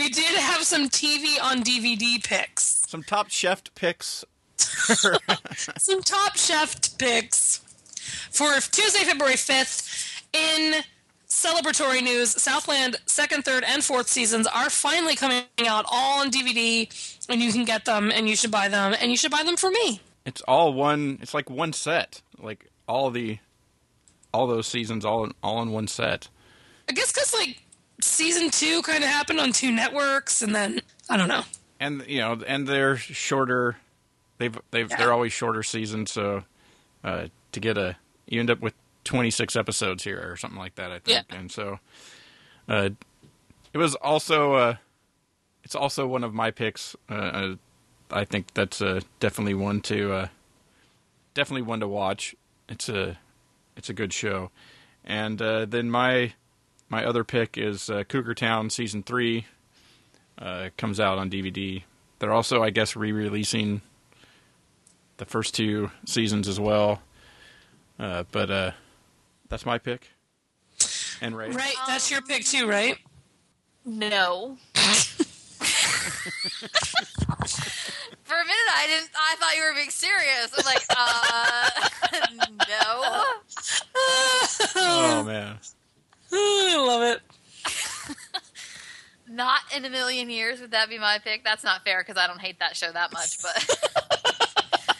[0.00, 2.84] We did have some TV on DVD picks.
[2.88, 4.24] Some top chef picks.
[5.76, 7.58] some Top Chef picks
[8.30, 10.22] for Tuesday, February 5th.
[10.32, 10.82] In
[11.28, 16.88] celebratory news, Southland second, third, and fourth seasons are finally coming out all on DVD,
[17.28, 19.58] and you can get them, and you should buy them, and you should buy them
[19.58, 20.00] for me.
[20.24, 21.18] It's all one.
[21.20, 22.22] It's like one set.
[22.38, 23.38] Like all the,
[24.32, 26.28] all those seasons all in, all in one set.
[26.88, 27.62] I guess because, like,
[28.04, 31.42] season two kind of happened on two networks, and then, I don't know.
[31.78, 33.76] and you know, and they're shorter.
[34.38, 34.96] They've they've Yeah.
[34.96, 36.44] they're always shorter seasons, so
[37.04, 37.96] uh, to get a
[38.26, 38.74] you end up with
[39.04, 41.26] twenty six episodes here or something like that, I think.
[41.30, 41.36] Yeah.
[41.36, 41.78] And so,
[42.68, 42.90] uh,
[43.72, 44.74] it was also uh,
[45.64, 46.96] it's also one of my picks.
[47.10, 47.54] Uh, uh,
[48.10, 50.28] I think that's uh, definitely one to uh,
[51.34, 52.34] definitely one to watch.
[52.68, 53.18] It's a
[53.76, 54.50] it's a good show,
[55.04, 56.34] and uh, then my
[56.90, 59.46] my other pick is uh, Cougar Town season three
[60.38, 61.82] uh, comes out on DVD.
[62.18, 63.80] They're also, I guess, re-releasing
[65.16, 67.00] the first two seasons as well.
[67.98, 68.72] Uh, but uh,
[69.48, 70.08] that's my pick.
[71.22, 72.98] And Rae, Right, that's your pick too, right?
[73.84, 74.58] No.
[78.24, 79.10] For a minute, I didn't.
[79.16, 80.52] I thought you were being serious.
[80.52, 81.70] I was like, uh,
[82.68, 83.24] no.
[84.76, 85.58] oh man,
[86.32, 87.20] I love it.
[89.28, 91.44] Not in a million years would that be my pick.
[91.44, 93.40] That's not fair because I don't hate that show that much.
[93.40, 94.96] But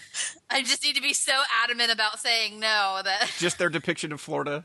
[0.51, 1.33] I just need to be so
[1.65, 3.29] adamant about saying no that.
[3.39, 4.65] just their depiction of Florida.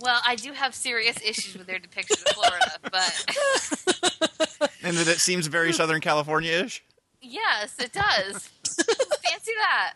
[0.00, 5.18] Well, I do have serious issues with their depiction of Florida, but And that it
[5.18, 6.84] seems very Southern California-ish.
[7.20, 8.48] Yes, it does.
[9.24, 9.94] Fancy that.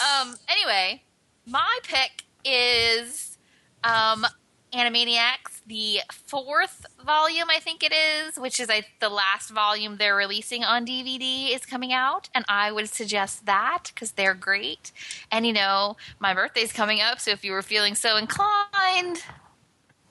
[0.00, 1.02] Um, anyway,
[1.46, 3.36] my pick is
[3.84, 4.24] um,
[4.72, 10.16] Animaniacs, the fourth volume, I think it is, which is I, the last volume they're
[10.16, 14.92] releasing on DVD is coming out, and I would suggest that because they're great.
[15.30, 19.22] And you know, my birthday's coming up, so if you were feeling so inclined,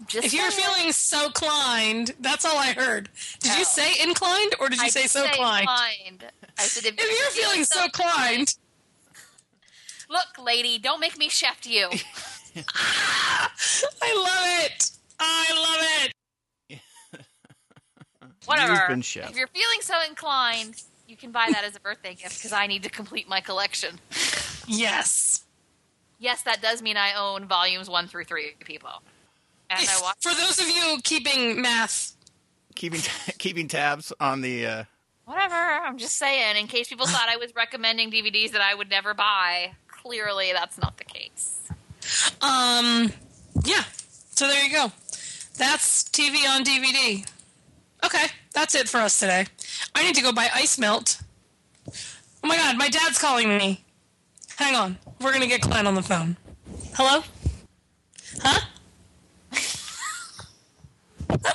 [0.08, 3.10] just If you're feeling so inclined, that's all I heard.
[3.40, 5.62] Did you say inclined or did you I say so inclined?
[5.62, 6.26] inclined.
[6.58, 8.56] I said if, If you're feeling so inclined,
[10.12, 11.88] Look, lady, don't make me chef you.
[12.58, 13.48] I
[14.14, 14.92] love it.
[15.18, 16.12] I love
[16.70, 16.80] it.
[18.46, 18.88] Whatever.
[18.90, 19.30] Been chef.
[19.30, 22.68] If you're feeling so inclined, you can buy that as a birthday gift because I
[22.68, 24.00] need to complete my collection.
[24.68, 25.46] Yes.
[26.20, 29.04] Yes, that does mean I own volumes one through three, people.
[29.70, 30.18] And I watch.
[30.20, 32.18] For those of you keeping math,
[32.76, 33.00] keeping
[33.38, 34.66] keeping tabs on the.
[34.66, 34.84] Uh,
[35.24, 35.56] Whatever.
[35.56, 39.14] I'm just saying, in case people thought I was recommending DVDs that I would never
[39.14, 39.72] buy.
[40.02, 41.62] Clearly, that's not the case.
[42.42, 43.12] um,
[43.64, 43.84] yeah.
[44.32, 44.92] So there you go.
[45.58, 47.30] That's TV on DVD.
[48.04, 49.46] Okay, that's it for us today.
[49.94, 51.22] I need to go buy ice melt.
[51.88, 53.84] Oh my god, my dad's calling me.
[54.58, 56.38] Hang on, we're gonna get Glenn on the phone.
[56.96, 57.24] Hello?
[58.42, 58.62] Huh?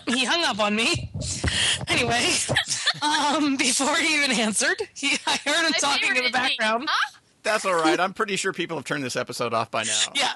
[0.06, 1.10] he hung up on me.
[1.88, 2.28] Anyway,
[3.02, 6.88] um, before he even answered, he, I heard him My talking in the background.
[6.88, 7.15] Huh?
[7.46, 7.98] That's all right.
[7.98, 9.98] I'm pretty sure people have turned this episode off by now.
[10.14, 10.32] Yeah.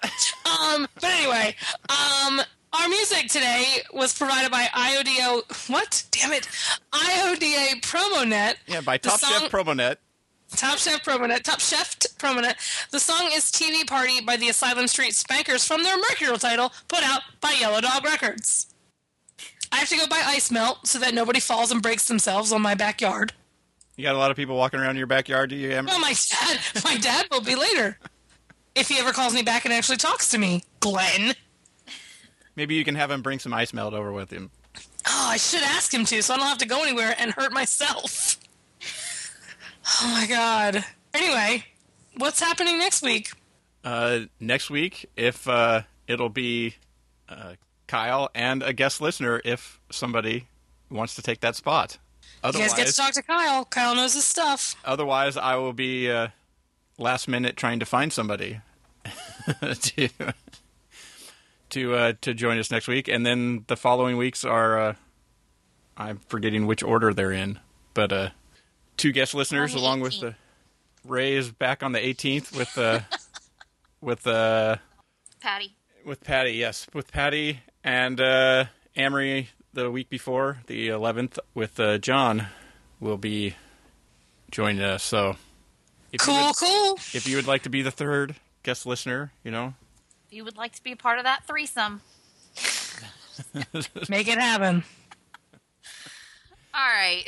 [0.51, 1.55] Um, but anyway,
[1.89, 2.41] um,
[2.73, 5.69] our music today was provided by IODO.
[5.71, 6.05] What?
[6.11, 6.49] Damn it!
[6.93, 8.55] IODA PromoNet.
[8.67, 9.99] Yeah, by Top song- Chef Promonet.
[10.57, 11.43] Top Chef PromoNet.
[11.43, 12.91] Top Chef PromoNet.
[12.91, 17.03] The song is "TV Party" by the Asylum Street Spankers from their Mercurial title, put
[17.05, 18.67] out by Yellow Dog Records.
[19.73, 22.61] I have to go buy ice melt so that nobody falls and breaks themselves on
[22.63, 23.33] my backyard.
[24.01, 25.85] You got a lot of people walking around in your backyard, do you, Em?
[25.85, 27.99] Well, my dad, my dad will be later
[28.75, 30.63] if he ever calls me back and actually talks to me.
[30.81, 31.35] Glenn.
[32.57, 34.53] Maybe you can have him bring some ice melt over with him.
[35.07, 37.53] Oh, I should ask him to, so I don't have to go anywhere and hurt
[37.53, 38.39] myself.
[40.01, 40.83] Oh my god.
[41.13, 41.67] Anyway,
[42.17, 43.33] what's happening next week?
[43.85, 46.77] Uh, next week, if uh, it'll be
[47.29, 47.53] uh,
[47.87, 50.47] Kyle and a guest listener, if somebody
[50.91, 51.99] wants to take that spot.
[52.45, 53.65] You guys get to talk to Kyle.
[53.65, 54.75] Kyle knows his stuff.
[54.85, 56.29] otherwise, I will be uh,
[56.99, 58.61] last minute trying to find somebody
[59.61, 60.09] to
[61.71, 64.95] to uh, to join us next week, and then the following weeks are uh,
[65.97, 67.59] I'm forgetting which order they're in,
[67.95, 68.31] but uh,
[68.97, 70.35] two guest listeners On the along with the
[71.05, 73.01] Rae is back on the 18th with uh,
[74.01, 74.77] with uh,
[75.41, 75.75] Patty.
[76.05, 78.65] with Patty, yes, with Patty and uh,
[78.97, 82.47] Amrie the week before, the 11th, with uh, John
[82.99, 83.55] will be
[84.51, 85.03] joining us.
[85.03, 85.37] So,
[86.13, 86.95] if you Cool, would, cool.
[87.15, 89.75] if you would like to be the third guest listener, you know,
[90.29, 92.01] If you would like to be a part of that threesome.
[94.09, 94.85] Make it happen.
[96.73, 97.23] All right.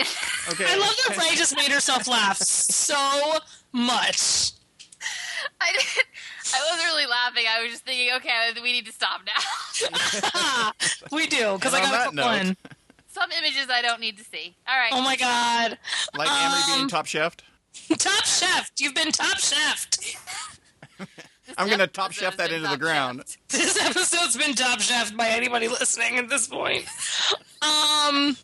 [0.50, 0.66] okay.
[0.68, 3.38] I love that Rae just made herself laugh so
[3.72, 4.52] much.
[5.60, 6.06] I didn't,
[6.54, 7.44] I wasn't really laughing.
[7.48, 10.72] I was just thinking, okay, we need to stop now.
[11.12, 12.56] We do, because I got a that couple note- in.
[13.08, 14.54] Some images I don't need to see.
[14.66, 14.90] All right.
[14.92, 15.78] Oh my god.
[16.16, 17.36] like Amrie being um, top chef.
[17.98, 18.70] Top chef.
[18.78, 19.86] You've been top chef.
[21.58, 23.20] I'm gonna top chef that into the ground.
[23.20, 23.36] chefed.
[23.50, 26.86] This episode's been top chef by anybody listening at this point.
[27.60, 28.36] Um,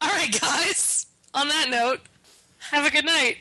[0.00, 1.06] all right, guys.
[1.34, 2.00] On that note,
[2.70, 3.38] have a good night.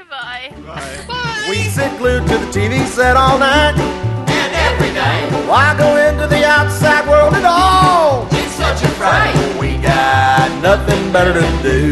[0.00, 0.48] Goodbye.
[0.66, 1.04] Bye.
[1.06, 1.46] Bye.
[1.50, 3.74] We sit glued to the TV set all night.
[3.76, 8.26] And every day, Why go into the outside world at all?
[8.30, 9.36] it's such a fright.
[9.60, 11.90] We got nothing better to do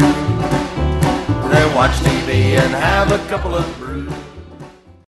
[1.50, 4.10] than watch TV and have a couple of brews.